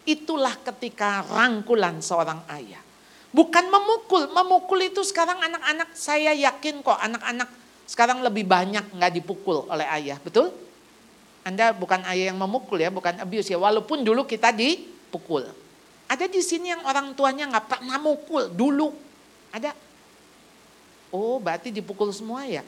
Itulah 0.06 0.54
ketika 0.62 1.26
rangkulan 1.26 1.98
seorang 2.00 2.46
ayah. 2.54 2.80
Bukan 3.34 3.66
memukul, 3.68 4.30
memukul 4.30 4.80
itu 4.86 5.02
sekarang 5.02 5.42
anak-anak 5.42 5.90
saya 5.98 6.38
yakin 6.38 6.86
kok 6.86 7.02
anak-anak 7.02 7.50
sekarang 7.94 8.26
lebih 8.26 8.42
banyak 8.50 8.90
nggak 8.90 9.22
dipukul 9.22 9.70
oleh 9.70 9.86
ayah, 9.86 10.18
betul? 10.18 10.50
Anda 11.46 11.78
bukan 11.78 12.02
ayah 12.10 12.34
yang 12.34 12.42
memukul 12.42 12.82
ya, 12.82 12.90
bukan 12.90 13.22
abuse 13.22 13.54
ya. 13.54 13.62
Walaupun 13.62 14.02
dulu 14.02 14.26
kita 14.26 14.50
dipukul. 14.50 15.46
Ada 16.10 16.26
di 16.26 16.42
sini 16.42 16.74
yang 16.74 16.82
orang 16.90 17.14
tuanya 17.14 17.46
nggak 17.54 17.70
pernah 17.70 18.02
mukul 18.02 18.50
dulu. 18.50 18.90
Ada. 19.54 19.78
Oh, 21.14 21.38
berarti 21.38 21.70
dipukul 21.70 22.10
semua 22.10 22.50
ya? 22.50 22.66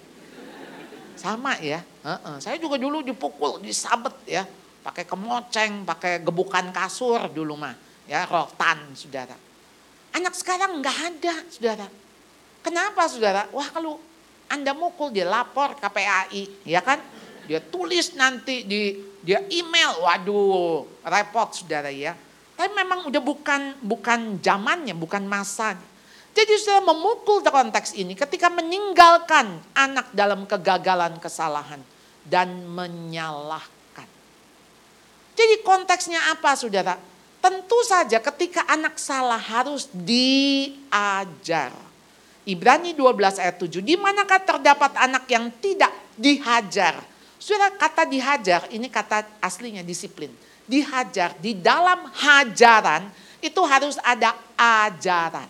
Sama 1.17 1.57
ya. 1.57 1.82
Uh-uh. 2.05 2.38
Saya 2.38 2.61
juga 2.61 2.78
dulu 2.78 3.01
dipukul, 3.01 3.65
disabet 3.65 4.13
ya. 4.30 4.45
Pakai 4.86 5.09
kemoceng, 5.09 5.89
pakai 5.89 6.21
gebukan 6.21 6.69
kasur 6.69 7.34
dulu 7.34 7.57
mah. 7.57 7.73
Ya, 8.05 8.30
rotan, 8.30 8.93
saudara. 8.93 9.34
Anak 10.13 10.38
sekarang 10.38 10.86
nggak 10.86 10.97
ada, 11.01 11.36
saudara. 11.49 11.89
Kenapa, 12.61 13.09
saudara? 13.09 13.49
Wah, 13.49 13.65
kalau 13.73 13.97
Anda 14.49 14.71
mukul, 14.77 15.11
dia 15.11 15.25
lapor 15.25 15.77
KPAI, 15.77 16.67
ya 16.67 16.81
kan? 16.81 17.01
Dia 17.45 17.61
tulis 17.61 18.13
nanti 18.17 18.65
di 18.65 18.97
dia 19.25 19.41
email, 19.49 20.01
waduh, 20.05 20.85
repot, 21.01 21.49
saudara 21.53 21.89
ya. 21.89 22.13
Tapi 22.55 22.71
memang 22.71 23.09
udah 23.09 23.21
bukan 23.21 23.61
bukan 23.81 24.39
zamannya, 24.39 24.93
bukan 24.93 25.25
masanya. 25.25 25.83
Jadi 26.35 26.53
sudah 26.59 26.83
memukul 26.83 27.39
konteks 27.39 27.95
ini 27.95 28.11
ketika 28.11 28.51
meninggalkan 28.51 29.55
anak 29.71 30.11
dalam 30.11 30.43
kegagalan 30.43 31.15
kesalahan 31.15 31.79
dan 32.27 32.67
menyalahkan. 32.67 34.07
Jadi 35.35 35.63
konteksnya 35.63 36.35
apa 36.35 36.59
saudara? 36.59 36.99
Tentu 37.39 37.79
saja 37.87 38.19
ketika 38.19 38.67
anak 38.67 38.99
salah 38.99 39.39
harus 39.39 39.87
diajar. 39.93 41.71
Ibrani 42.45 42.93
12 42.93 43.41
ayat 43.41 43.57
7, 43.57 43.81
di 43.81 43.97
manakah 43.97 44.37
terdapat 44.37 44.93
anak 45.01 45.25
yang 45.25 45.49
tidak 45.57 45.89
dihajar. 46.13 47.01
Saudara 47.41 47.73
kata 47.73 48.05
dihajar 48.05 48.69
ini 48.69 48.85
kata 48.89 49.25
aslinya 49.41 49.81
disiplin. 49.81 50.29
Dihajar 50.65 51.37
di 51.41 51.57
dalam 51.57 52.09
hajaran 52.09 53.09
itu 53.41 53.61
harus 53.65 53.97
ada 54.01 54.33
ajaran. 54.57 55.49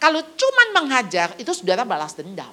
Kalau 0.00 0.20
cuman 0.20 0.68
menghajar 0.76 1.32
itu 1.40 1.48
saudara 1.56 1.84
balas 1.84 2.12
dendam. 2.12 2.52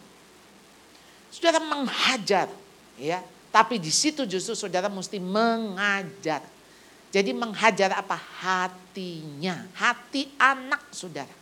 Saudara 1.32 1.60
menghajar 1.64 2.48
ya, 2.96 3.20
tapi 3.52 3.80
di 3.80 3.92
situ 3.92 4.24
justru 4.24 4.56
saudara 4.56 4.88
mesti 4.88 5.20
mengajar. 5.20 6.44
Jadi 7.12 7.36
menghajar 7.36 7.92
apa? 7.92 8.16
Hatinya, 8.16 9.68
hati 9.76 10.32
anak 10.40 10.92
saudara. 10.96 11.36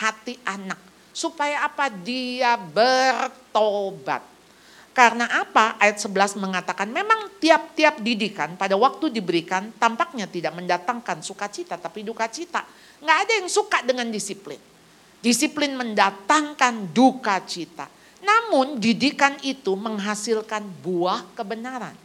Hati 0.00 0.40
anak. 0.48 0.93
Supaya 1.14 1.62
apa? 1.62 1.86
Dia 1.88 2.58
bertobat. 2.58 4.34
Karena 4.94 5.26
apa? 5.26 5.74
Ayat 5.78 5.98
11 5.98 6.38
mengatakan 6.38 6.86
memang 6.86 7.26
tiap-tiap 7.42 7.98
didikan 7.98 8.54
pada 8.54 8.78
waktu 8.78 9.10
diberikan 9.10 9.74
tampaknya 9.74 10.30
tidak 10.30 10.54
mendatangkan 10.54 11.18
sukacita 11.18 11.74
tapi 11.74 12.06
duka 12.06 12.30
cita. 12.30 12.62
Nggak 13.02 13.18
ada 13.26 13.32
yang 13.42 13.48
suka 13.50 13.82
dengan 13.82 14.06
disiplin. 14.10 14.58
Disiplin 15.18 15.74
mendatangkan 15.74 16.94
duka 16.94 17.42
cita. 17.42 17.90
Namun 18.22 18.78
didikan 18.78 19.34
itu 19.42 19.74
menghasilkan 19.74 20.62
buah 20.62 21.26
kebenaran. 21.34 21.98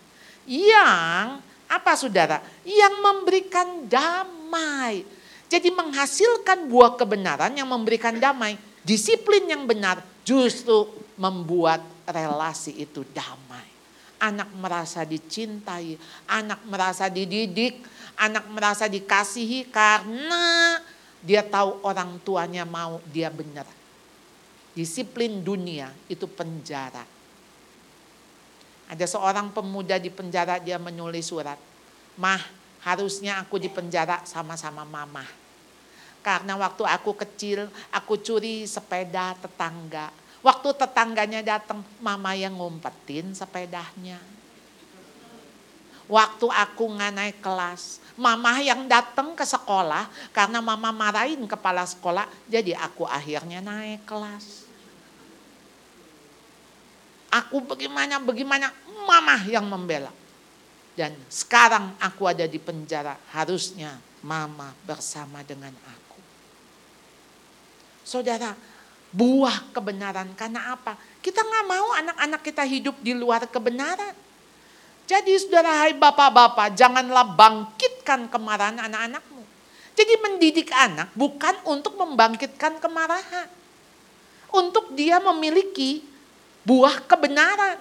Yang 0.49 1.45
apa 1.70 1.91
saudara? 1.93 2.41
Yang 2.66 2.95
memberikan 3.05 3.86
damai. 3.86 5.05
Jadi 5.45 5.70
menghasilkan 5.70 6.66
buah 6.66 6.97
kebenaran 6.97 7.53
yang 7.53 7.70
memberikan 7.70 8.18
damai. 8.18 8.57
Disiplin 8.84 9.46
yang 9.48 9.68
benar 9.68 10.02
justru 10.24 10.88
membuat 11.20 11.84
relasi 12.08 12.80
itu 12.80 13.06
damai. 13.12 13.68
Anak 14.20 14.52
merasa 14.60 15.08
dicintai, 15.08 15.96
anak 16.28 16.60
merasa 16.68 17.08
dididik, 17.08 17.80
anak 18.20 18.46
merasa 18.52 18.92
dikasihi 18.92 19.72
karena 19.72 20.76
dia 21.24 21.44
tahu 21.44 21.80
orang 21.88 22.20
tuanya 22.24 22.68
mau 22.68 23.00
dia 23.08 23.32
benar. 23.32 23.68
Disiplin 24.76 25.40
dunia 25.40 25.92
itu 26.12 26.28
penjara 26.28 27.20
ada 28.90 29.06
seorang 29.06 29.54
pemuda 29.54 30.02
di 30.02 30.10
penjara 30.10 30.58
dia 30.58 30.82
menulis 30.82 31.30
surat. 31.30 31.62
Mah, 32.18 32.42
harusnya 32.82 33.38
aku 33.38 33.62
di 33.62 33.70
penjara 33.70 34.26
sama-sama 34.26 34.82
mama. 34.82 35.22
Karena 36.30 36.54
waktu 36.62 36.86
aku 36.86 37.18
kecil, 37.18 37.66
aku 37.90 38.22
curi 38.22 38.70
sepeda 38.70 39.34
tetangga. 39.34 40.14
Waktu 40.46 40.78
tetangganya 40.78 41.42
datang, 41.42 41.82
mama 41.98 42.38
yang 42.38 42.54
ngumpetin 42.54 43.34
sepedanya. 43.34 44.22
Waktu 46.06 46.46
aku 46.46 46.86
nggak 46.86 47.14
naik 47.18 47.38
kelas, 47.42 47.98
mama 48.14 48.62
yang 48.62 48.86
datang 48.86 49.34
ke 49.34 49.42
sekolah 49.42 50.06
karena 50.30 50.62
mama 50.62 50.94
marahin 50.94 51.50
kepala 51.50 51.82
sekolah, 51.90 52.30
jadi 52.46 52.78
aku 52.78 53.10
akhirnya 53.10 53.58
naik 53.58 54.06
kelas. 54.06 54.70
Aku 57.34 57.62
bagaimana, 57.66 58.22
bagaimana, 58.22 58.70
mama 59.06 59.38
yang 59.50 59.66
membela. 59.66 60.14
Dan 60.94 61.14
sekarang 61.30 61.98
aku 61.98 62.26
ada 62.26 62.46
di 62.46 62.58
penjara, 62.58 63.18
harusnya 63.34 63.98
mama 64.26 64.74
bersama 64.82 65.46
dengan 65.46 65.72
aku. 65.86 66.09
Saudara, 68.10 68.57
buah 69.14 69.70
kebenaran 69.70 70.34
karena 70.34 70.74
apa? 70.74 70.97
Kita 71.22 71.45
nggak 71.45 71.66
mau 71.70 71.93
anak-anak 71.93 72.41
kita 72.41 72.66
hidup 72.66 72.97
di 73.05 73.14
luar 73.14 73.45
kebenaran. 73.45 74.18
Jadi 75.05 75.38
saudara 75.38 75.86
hai 75.86 75.93
bapak-bapak, 75.93 76.74
janganlah 76.74 77.38
bangkitkan 77.38 78.26
kemarahan 78.34 78.82
anak-anakmu. 78.82 79.45
Jadi 79.93 80.14
mendidik 80.26 80.74
anak 80.74 81.14
bukan 81.14 81.53
untuk 81.70 82.01
membangkitkan 82.01 82.82
kemarahan. 82.82 83.45
Untuk 84.49 84.97
dia 84.97 85.22
memiliki 85.22 86.01
buah 86.66 87.05
kebenaran. 87.05 87.78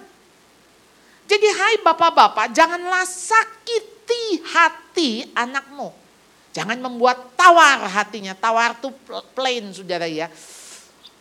Jadi 1.25 1.47
hai 1.57 1.81
bapak-bapak, 1.81 2.53
janganlah 2.53 3.01
sakiti 3.05 4.45
hati 4.45 5.29
anakmu. 5.33 5.89
Jangan 6.49 6.81
membuat 6.81 7.37
tawar 7.37 7.85
hatinya. 7.85 8.33
Tawar 8.33 8.77
tuh 8.81 8.93
plain 9.37 9.69
saudara 9.73 10.09
ya. 10.09 10.29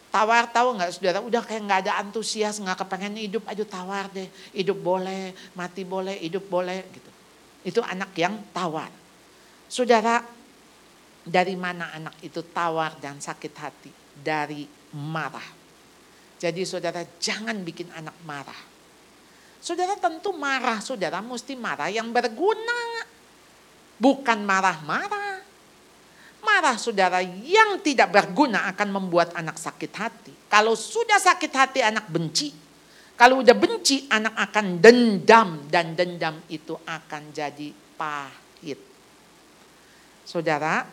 Tawar 0.09 0.49
tahu 0.49 0.81
nggak 0.81 0.91
saudara, 0.97 1.20
udah 1.20 1.45
kayak 1.45 1.62
nggak 1.68 1.81
ada 1.85 1.93
antusias, 2.01 2.57
nggak 2.57 2.81
kepengen 2.81 3.20
hidup, 3.20 3.45
aduh 3.45 3.68
tawar 3.68 4.09
deh. 4.09 4.24
Hidup 4.57 4.81
boleh, 4.81 5.37
mati 5.53 5.85
boleh, 5.85 6.16
hidup 6.24 6.49
boleh 6.49 6.81
gitu. 6.89 7.11
Itu 7.61 7.81
anak 7.85 8.16
yang 8.16 8.41
tawar. 8.57 8.89
Saudara, 9.68 10.24
dari 11.29 11.61
mana 11.61 11.93
anak 11.93 12.16
itu 12.24 12.41
tawar 12.41 12.97
dan 12.97 13.20
sakit 13.20 13.53
hati? 13.61 13.93
Dari 14.16 14.64
marah. 14.97 15.45
Jadi 16.41 16.64
saudara 16.64 17.05
jangan 17.20 17.61
bikin 17.61 17.93
anak 17.93 18.16
marah. 18.24 18.62
Saudara 19.61 19.93
tentu 20.01 20.33
marah, 20.33 20.81
saudara 20.81 21.20
mesti 21.20 21.53
marah 21.53 21.93
yang 21.93 22.09
berguna. 22.09 23.05
Bukan 23.99 24.46
marah-marah. 24.46 25.42
Marah 26.42 26.78
saudara 26.78 27.20
yang 27.22 27.82
tidak 27.82 28.14
berguna 28.14 28.70
akan 28.70 28.88
membuat 28.94 29.34
anak 29.34 29.59
sakit 29.59 29.92
hati. 29.94 30.32
Kalau 30.46 30.78
sudah 30.78 31.18
sakit 31.18 31.53
hati 31.53 31.80
anak 31.82 32.07
benci. 32.09 32.55
Kalau 33.18 33.42
udah 33.42 33.55
benci 33.59 34.07
anak 34.07 34.38
akan 34.38 34.78
dendam 34.78 35.66
dan 35.66 35.99
dendam 35.99 36.38
itu 36.46 36.78
akan 36.86 37.34
jadi 37.34 37.74
pahit. 37.99 38.78
Saudara, 40.22 40.86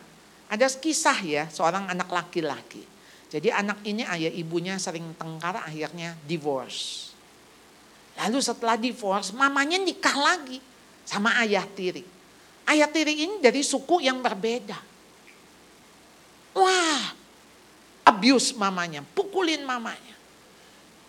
ada 0.50 0.66
kisah 0.66 1.18
ya 1.22 1.46
seorang 1.46 1.86
anak 1.86 2.10
laki-laki 2.10 2.96
jadi 3.26 3.50
anak 3.50 3.82
ini 3.82 4.06
ayah 4.06 4.30
ibunya 4.30 4.78
sering 4.78 5.10
tengkar 5.18 5.58
akhirnya 5.58 6.14
divorce. 6.24 7.10
Lalu 8.16 8.38
setelah 8.38 8.78
divorce 8.78 9.34
mamanya 9.34 9.76
nikah 9.82 10.14
lagi 10.14 10.62
sama 11.02 11.34
ayah 11.42 11.66
tiri. 11.66 12.15
Ayah 12.66 12.90
tiri 12.90 13.14
ini 13.26 13.36
dari 13.38 13.62
suku 13.62 14.02
yang 14.02 14.18
berbeda. 14.18 14.78
Wah, 16.56 17.04
abuse 18.06 18.56
mamanya, 18.58 19.06
pukulin 19.06 19.62
mamanya. 19.62 20.16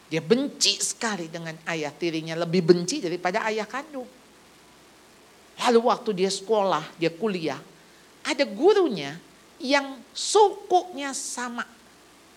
Dia 0.08 0.24
benci 0.24 0.80
sekali 0.80 1.28
dengan 1.28 1.58
ayah 1.68 1.92
tirinya, 1.92 2.38
lebih 2.38 2.64
benci 2.64 3.04
daripada 3.04 3.44
ayah 3.50 3.68
kandung. 3.68 4.08
Lalu 5.58 5.80
waktu 5.84 6.10
dia 6.14 6.32
sekolah, 6.32 6.96
dia 6.96 7.12
kuliah, 7.12 7.60
ada 8.24 8.44
gurunya 8.46 9.18
yang 9.58 9.98
sukunya 10.14 11.12
sama 11.12 11.66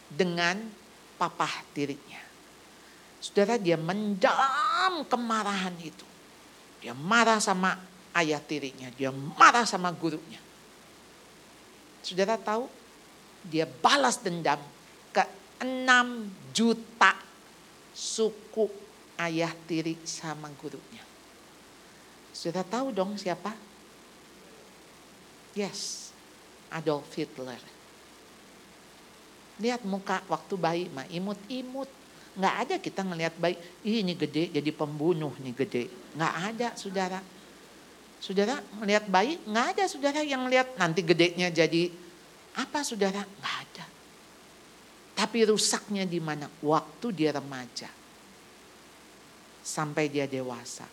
dengan 0.08 0.56
papa 1.20 1.46
tirinya. 1.76 2.18
Saudara 3.20 3.60
dia 3.60 3.76
mendam 3.76 5.04
kemarahan 5.04 5.76
itu. 5.84 6.08
Dia 6.80 6.96
marah 6.96 7.36
sama 7.36 7.76
ayah 8.16 8.42
tirinya, 8.42 8.90
dia 8.94 9.12
marah 9.12 9.66
sama 9.66 9.92
gurunya. 9.94 10.38
Saudara 12.00 12.40
tahu 12.40 12.66
dia 13.44 13.68
balas 13.68 14.20
dendam 14.20 14.60
ke 15.12 15.24
6 15.62 16.56
juta 16.56 17.12
suku 17.92 18.68
ayah 19.20 19.52
tiri 19.68 20.00
sama 20.04 20.48
gurunya. 20.56 21.04
Sudah 22.32 22.64
tahu 22.64 22.88
dong 22.94 23.20
siapa? 23.20 23.52
Yes, 25.52 26.08
Adolf 26.72 27.10
Hitler. 27.12 27.60
Lihat 29.60 29.84
muka 29.84 30.24
waktu 30.24 30.54
bayi 30.56 30.84
mah 30.88 31.04
imut-imut. 31.12 31.90
Nggak 32.38 32.54
ada 32.64 32.74
kita 32.80 33.02
ngelihat 33.04 33.34
bayi, 33.36 33.58
ini 33.84 34.16
gede 34.16 34.48
jadi 34.56 34.70
pembunuh 34.72 35.34
nih 35.42 35.52
gede. 35.52 35.84
Nggak 36.16 36.34
ada 36.54 36.68
saudara. 36.78 37.20
Saudara 38.20 38.60
melihat 38.76 39.08
bayi, 39.08 39.40
nggak 39.48 39.66
ada 39.76 39.84
saudara 39.88 40.20
yang 40.20 40.44
lihat 40.46 40.76
nanti 40.76 41.00
gedenya 41.00 41.48
jadi 41.48 41.88
apa 42.52 42.84
saudara? 42.84 43.24
Nggak 43.24 43.56
ada. 43.64 43.86
Tapi 45.16 45.48
rusaknya 45.48 46.04
di 46.04 46.20
mana? 46.20 46.48
Waktu 46.60 47.06
dia 47.16 47.32
remaja. 47.32 47.88
Sampai 49.64 50.12
dia 50.12 50.28
dewasa. 50.28 50.84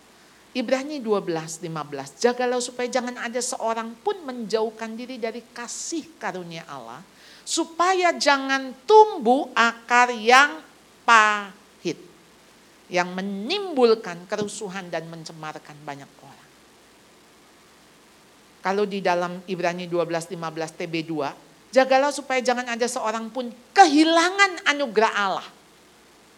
Ibrani 0.56 1.04
12, 1.04 1.62
15. 1.64 2.24
Jagalah 2.24 2.58
supaya 2.64 2.88
jangan 2.88 3.16
ada 3.20 3.38
seorang 3.44 3.94
pun 4.02 4.18
menjauhkan 4.24 4.96
diri 4.96 5.20
dari 5.20 5.44
kasih 5.54 6.18
karunia 6.18 6.66
Allah 6.66 7.04
supaya 7.48 8.12
jangan 8.12 8.76
tumbuh 8.84 9.48
akar 9.56 10.12
yang 10.12 10.60
pahit 11.08 11.96
yang 12.92 13.12
menimbulkan 13.16 14.28
kerusuhan 14.28 14.92
dan 14.92 15.08
mencemarkan 15.08 15.76
banyak 15.88 16.12
orang. 16.20 16.37
Kalau 18.62 18.84
di 18.84 19.00
dalam 19.00 19.40
Ibrani 19.46 19.86
12:15 19.86 20.34
TB2, 20.76 21.14
jagalah 21.72 22.12
supaya 22.12 22.42
jangan 22.42 22.68
ada 22.68 22.88
seorang 22.90 23.30
pun 23.30 23.50
kehilangan 23.76 24.66
anugerah 24.68 25.14
Allah. 25.14 25.48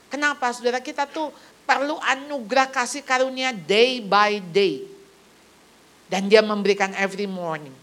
Kenapa 0.10 0.50
Saudara 0.52 0.82
kita 0.82 1.06
tuh 1.06 1.30
perlu 1.70 2.02
anugerah 2.02 2.66
kasih 2.74 3.06
karunia 3.06 3.54
day 3.54 4.02
by 4.02 4.42
day. 4.42 4.90
Dan 6.10 6.26
dia 6.26 6.42
memberikan 6.42 6.90
every 6.98 7.30
morning. 7.30 7.74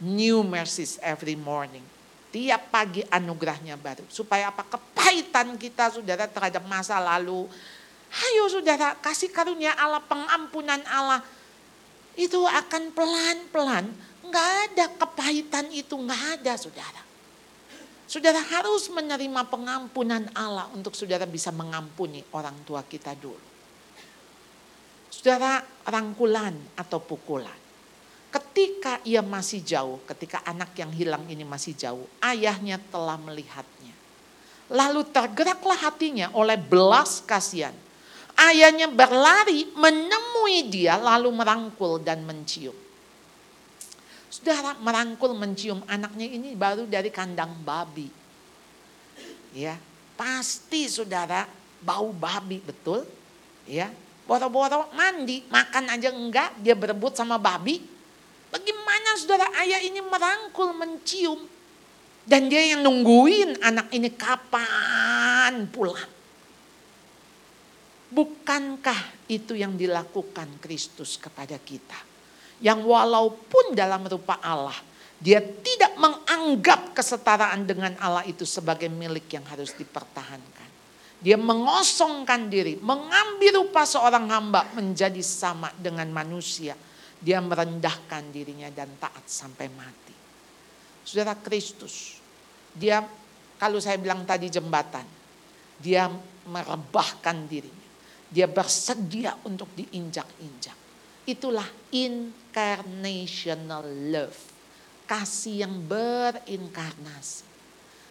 New 0.00 0.40
mercies 0.40 0.96
every 1.04 1.36
morning. 1.36 1.84
Tiap 2.32 2.72
pagi 2.72 3.04
anugerahnya 3.12 3.76
baru. 3.76 4.08
Supaya 4.08 4.48
apa? 4.48 4.64
Kepahitan 4.64 5.60
kita 5.60 5.92
saudara 5.92 6.24
terhadap 6.24 6.64
masa 6.64 6.96
lalu. 6.96 7.44
Ayo 8.14 8.48
saudara 8.48 8.96
kasih 9.04 9.28
karunia 9.28 9.76
Allah, 9.76 10.00
pengampunan 10.00 10.80
Allah. 10.88 11.20
Itu 12.14 12.46
akan 12.46 12.94
pelan-pelan. 12.94 13.90
Nggak 14.24 14.50
ada 14.70 14.86
kepahitan 14.98 15.66
itu, 15.70 15.94
nggak 15.94 16.40
ada 16.40 16.52
saudara. 16.58 17.02
Saudara 18.04 18.38
harus 18.38 18.86
menerima 18.92 19.48
pengampunan 19.48 20.28
Allah 20.36 20.70
untuk 20.76 20.94
saudara 20.94 21.24
bisa 21.24 21.50
mengampuni 21.50 22.22
orang 22.30 22.54
tua 22.62 22.84
kita 22.84 23.16
dulu. 23.16 23.42
Saudara 25.08 25.64
rangkulan 25.88 26.54
atau 26.76 27.00
pukulan. 27.00 27.56
Ketika 28.28 28.98
ia 29.06 29.22
masih 29.22 29.62
jauh, 29.62 30.02
ketika 30.10 30.42
anak 30.42 30.74
yang 30.74 30.90
hilang 30.90 31.22
ini 31.30 31.46
masih 31.46 31.74
jauh, 31.78 32.04
ayahnya 32.18 32.82
telah 32.90 33.14
melihatnya. 33.14 33.94
Lalu 34.74 35.06
tergeraklah 35.08 35.78
hatinya 35.86 36.34
oleh 36.34 36.58
belas 36.58 37.22
kasihan. 37.22 37.74
Ayahnya 38.34 38.90
berlari 38.90 39.70
menemui 39.78 40.66
dia 40.66 40.98
lalu 40.98 41.30
merangkul 41.30 42.02
dan 42.02 42.26
mencium. 42.26 42.74
Saudara 44.26 44.74
merangkul 44.82 45.38
mencium 45.38 45.78
anaknya 45.86 46.26
ini 46.26 46.58
baru 46.58 46.90
dari 46.90 47.14
kandang 47.14 47.54
babi. 47.62 48.10
Ya, 49.54 49.78
pasti 50.18 50.90
saudara 50.90 51.46
bau 51.78 52.10
babi 52.10 52.58
betul. 52.58 53.06
Ya, 53.70 53.94
boro-boro 54.26 54.90
mandi, 54.98 55.46
makan 55.46 55.94
aja 55.94 56.10
enggak, 56.10 56.58
dia 56.58 56.74
berebut 56.74 57.14
sama 57.14 57.38
babi. 57.38 57.78
Bagaimana 58.50 59.14
saudara 59.14 59.46
ayah 59.62 59.78
ini 59.86 60.02
merangkul, 60.02 60.74
mencium. 60.74 61.38
Dan 62.24 62.48
dia 62.48 62.74
yang 62.74 62.80
nungguin 62.80 63.60
anak 63.60 63.92
ini 63.92 64.08
kapan 64.10 65.68
pulang. 65.68 66.08
Bukankah 68.14 69.26
itu 69.26 69.58
yang 69.58 69.74
dilakukan 69.74 70.62
Kristus 70.62 71.18
kepada 71.18 71.58
kita? 71.58 71.98
Yang 72.62 72.86
walaupun 72.86 73.74
dalam 73.74 74.06
rupa 74.06 74.38
Allah, 74.38 74.78
dia 75.18 75.42
tidak 75.42 75.98
menganggap 75.98 76.94
kesetaraan 76.94 77.66
dengan 77.66 77.98
Allah 77.98 78.22
itu 78.22 78.46
sebagai 78.46 78.86
milik 78.86 79.26
yang 79.34 79.42
harus 79.50 79.74
dipertahankan. 79.74 80.70
Dia 81.18 81.34
mengosongkan 81.34 82.46
diri, 82.46 82.78
mengambil 82.78 83.66
rupa 83.66 83.82
seorang 83.82 84.30
hamba 84.30 84.70
menjadi 84.78 85.18
sama 85.24 85.74
dengan 85.74 86.06
manusia 86.14 86.78
dia 87.24 87.40
merendahkan 87.40 88.28
dirinya 88.28 88.68
dan 88.68 88.92
taat 89.00 89.24
sampai 89.24 89.72
mati. 89.72 90.12
Saudara 91.08 91.32
Kristus, 91.40 92.20
dia 92.76 93.00
kalau 93.56 93.80
saya 93.80 93.96
bilang 93.96 94.28
tadi 94.28 94.52
jembatan, 94.52 95.08
dia 95.80 96.12
merebahkan 96.44 97.48
dirinya. 97.48 97.83
Dia 98.32 98.46
bersedia 98.48 99.36
untuk 99.44 99.68
diinjak-injak. 99.76 100.76
Itulah 101.24 101.64
incarnational 101.92 103.84
love. 104.12 104.36
Kasih 105.04 105.64
yang 105.64 105.72
berinkarnasi. 105.84 107.44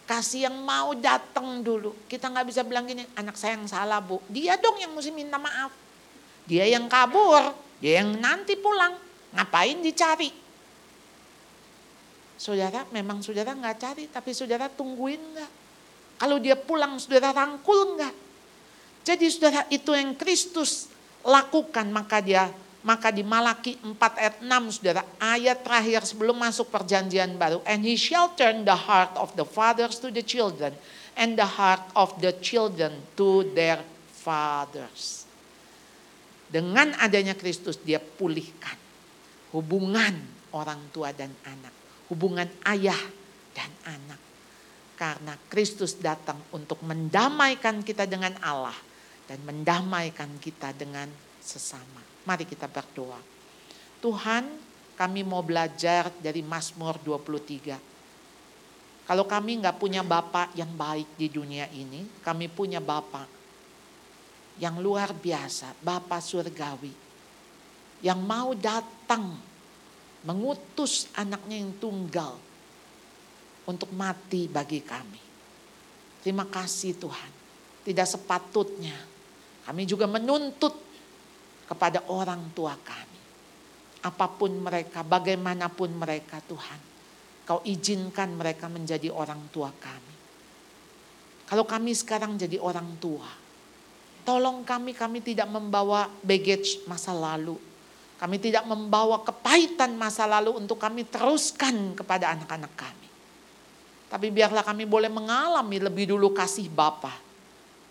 Kasih 0.04 0.52
yang 0.52 0.58
mau 0.62 0.92
datang 0.94 1.64
dulu. 1.64 1.96
Kita 2.12 2.28
nggak 2.28 2.46
bisa 2.50 2.62
bilang 2.66 2.84
gini, 2.84 3.08
anak 3.16 3.40
saya 3.40 3.56
yang 3.56 3.66
salah 3.70 4.04
bu. 4.04 4.20
Dia 4.28 4.60
dong 4.60 4.76
yang 4.82 4.92
mesti 4.92 5.16
minta 5.16 5.40
maaf. 5.40 5.72
Dia 6.44 6.68
yang 6.68 6.92
kabur, 6.92 7.56
dia 7.80 8.04
yang 8.04 8.20
nanti 8.20 8.60
pulang. 8.60 9.00
Ngapain 9.32 9.80
dicari? 9.80 10.28
Saudara, 12.36 12.84
memang 12.92 13.24
saudara 13.24 13.56
nggak 13.56 13.78
cari, 13.80 14.12
tapi 14.12 14.36
saudara 14.36 14.68
tungguin 14.68 15.22
nggak? 15.22 15.52
Kalau 16.20 16.38
dia 16.44 16.60
pulang, 16.60 17.00
saudara 17.00 17.32
rangkul 17.32 17.96
nggak? 17.96 18.16
Jadi 19.04 19.28
saudara 19.28 19.68
itu 19.68 19.92
yang 19.92 20.16
Kristus 20.16 20.88
lakukan, 21.24 21.88
maka 21.92 22.24
dia 22.24 22.48
maka 22.84 23.16
di 23.16 23.24
Malaki 23.24 23.80
4 23.80 23.96
ayat 23.96 24.36
6 24.44 24.76
saudara 24.76 25.08
ayat 25.16 25.64
terakhir 25.64 26.04
sebelum 26.04 26.36
masuk 26.36 26.68
perjanjian 26.68 27.32
baru 27.40 27.64
and 27.64 27.80
he 27.80 27.96
shall 27.96 28.28
turn 28.36 28.68
the 28.68 28.76
heart 28.76 29.16
of 29.16 29.32
the 29.40 29.48
fathers 29.48 30.04
to 30.04 30.12
the 30.12 30.20
children 30.20 30.76
and 31.16 31.40
the 31.40 31.48
heart 31.48 31.80
of 31.96 32.12
the 32.20 32.36
children 32.44 32.92
to 33.16 33.48
their 33.56 33.80
fathers 34.12 35.24
dengan 36.52 36.92
adanya 37.00 37.40
Kristus 37.40 37.80
dia 37.80 38.04
pulihkan 38.04 38.76
hubungan 39.56 40.14
orang 40.54 40.82
tua 40.94 41.14
dan 41.14 41.34
anak, 41.46 41.74
hubungan 42.10 42.50
ayah 42.70 43.00
dan 43.54 43.72
anak. 43.86 44.22
Karena 44.94 45.34
Kristus 45.50 45.98
datang 45.98 46.38
untuk 46.54 46.82
mendamaikan 46.86 47.82
kita 47.82 48.06
dengan 48.06 48.38
Allah 48.46 48.78
dan 49.28 49.40
mendamaikan 49.48 50.30
kita 50.40 50.76
dengan 50.76 51.08
sesama. 51.40 52.04
Mari 52.24 52.48
kita 52.48 52.68
berdoa. 52.68 53.20
Tuhan, 54.00 54.44
kami 54.96 55.24
mau 55.24 55.44
belajar 55.44 56.12
dari 56.20 56.44
Mazmur 56.44 57.00
23. 57.00 57.80
Kalau 59.04 59.28
kami 59.28 59.60
nggak 59.60 59.80
punya 59.80 60.00
Bapak 60.00 60.56
yang 60.56 60.72
baik 60.72 61.20
di 61.20 61.28
dunia 61.28 61.68
ini, 61.76 62.08
kami 62.24 62.48
punya 62.48 62.80
Bapak 62.80 63.28
yang 64.60 64.80
luar 64.80 65.12
biasa, 65.12 65.76
Bapa 65.84 66.24
surgawi, 66.24 66.94
yang 68.00 68.24
mau 68.24 68.56
datang 68.56 69.36
mengutus 70.24 71.12
anaknya 71.20 71.60
yang 71.60 71.76
tunggal 71.80 72.40
untuk 73.68 73.92
mati 73.92 74.48
bagi 74.48 74.80
kami. 74.80 75.20
Terima 76.24 76.48
kasih 76.48 76.96
Tuhan. 76.96 77.32
Tidak 77.84 78.08
sepatutnya 78.08 79.13
kami 79.64 79.84
juga 79.88 80.06
menuntut 80.08 80.76
kepada 81.68 82.08
orang 82.12 82.52
tua 82.52 82.76
kami. 82.76 83.22
Apa 84.04 84.28
pun 84.28 84.52
mereka, 84.60 85.02
bagaimanapun 85.02 85.96
mereka 85.96 86.44
Tuhan. 86.44 86.82
Kau 87.44 87.64
izinkan 87.64 88.36
mereka 88.36 88.68
menjadi 88.68 89.12
orang 89.12 89.48
tua 89.52 89.72
kami. 89.72 90.16
Kalau 91.48 91.64
kami 91.68 91.92
sekarang 91.96 92.36
jadi 92.36 92.60
orang 92.60 93.00
tua, 93.00 93.44
Tolong 94.24 94.64
kami, 94.64 94.96
kami 94.96 95.20
tidak 95.20 95.52
membawa 95.52 96.08
baggage 96.24 96.88
masa 96.88 97.12
lalu. 97.12 97.60
Kami 98.16 98.40
tidak 98.40 98.64
membawa 98.64 99.20
kepahitan 99.20 100.00
masa 100.00 100.24
lalu 100.24 100.56
untuk 100.56 100.80
kami 100.80 101.04
teruskan 101.04 101.92
kepada 101.92 102.32
anak-anak 102.32 102.72
kami. 102.72 103.08
Tapi 104.08 104.28
biarlah 104.32 104.64
kami 104.64 104.88
boleh 104.88 105.12
mengalami 105.12 105.84
lebih 105.84 106.16
dulu 106.16 106.32
kasih 106.32 106.72
Bapa. 106.72 107.12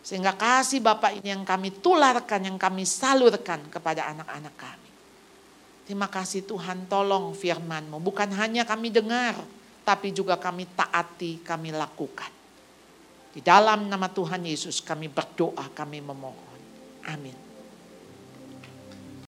Sehingga 0.02 0.34
kasih 0.34 0.82
Bapa 0.82 1.14
ini 1.14 1.30
yang 1.30 1.46
kami 1.46 1.78
tularkan, 1.78 2.42
yang 2.42 2.58
kami 2.58 2.82
salurkan 2.82 3.62
kepada 3.70 4.10
anak-anak 4.10 4.54
kami. 4.58 4.90
Terima 5.86 6.10
kasih 6.10 6.46
Tuhan 6.46 6.90
tolong 6.90 7.34
firman-Mu. 7.34 8.02
Bukan 8.02 8.30
hanya 8.34 8.66
kami 8.66 8.90
dengar, 8.90 9.38
tapi 9.82 10.14
juga 10.14 10.38
kami 10.38 10.66
taati, 10.74 11.42
kami 11.42 11.74
lakukan. 11.74 12.30
Di 13.32 13.40
dalam 13.40 13.88
nama 13.88 14.10
Tuhan 14.10 14.42
Yesus 14.46 14.82
kami 14.82 15.10
berdoa, 15.10 15.70
kami 15.72 15.98
memohon. 16.04 16.60
Amin. 17.08 17.41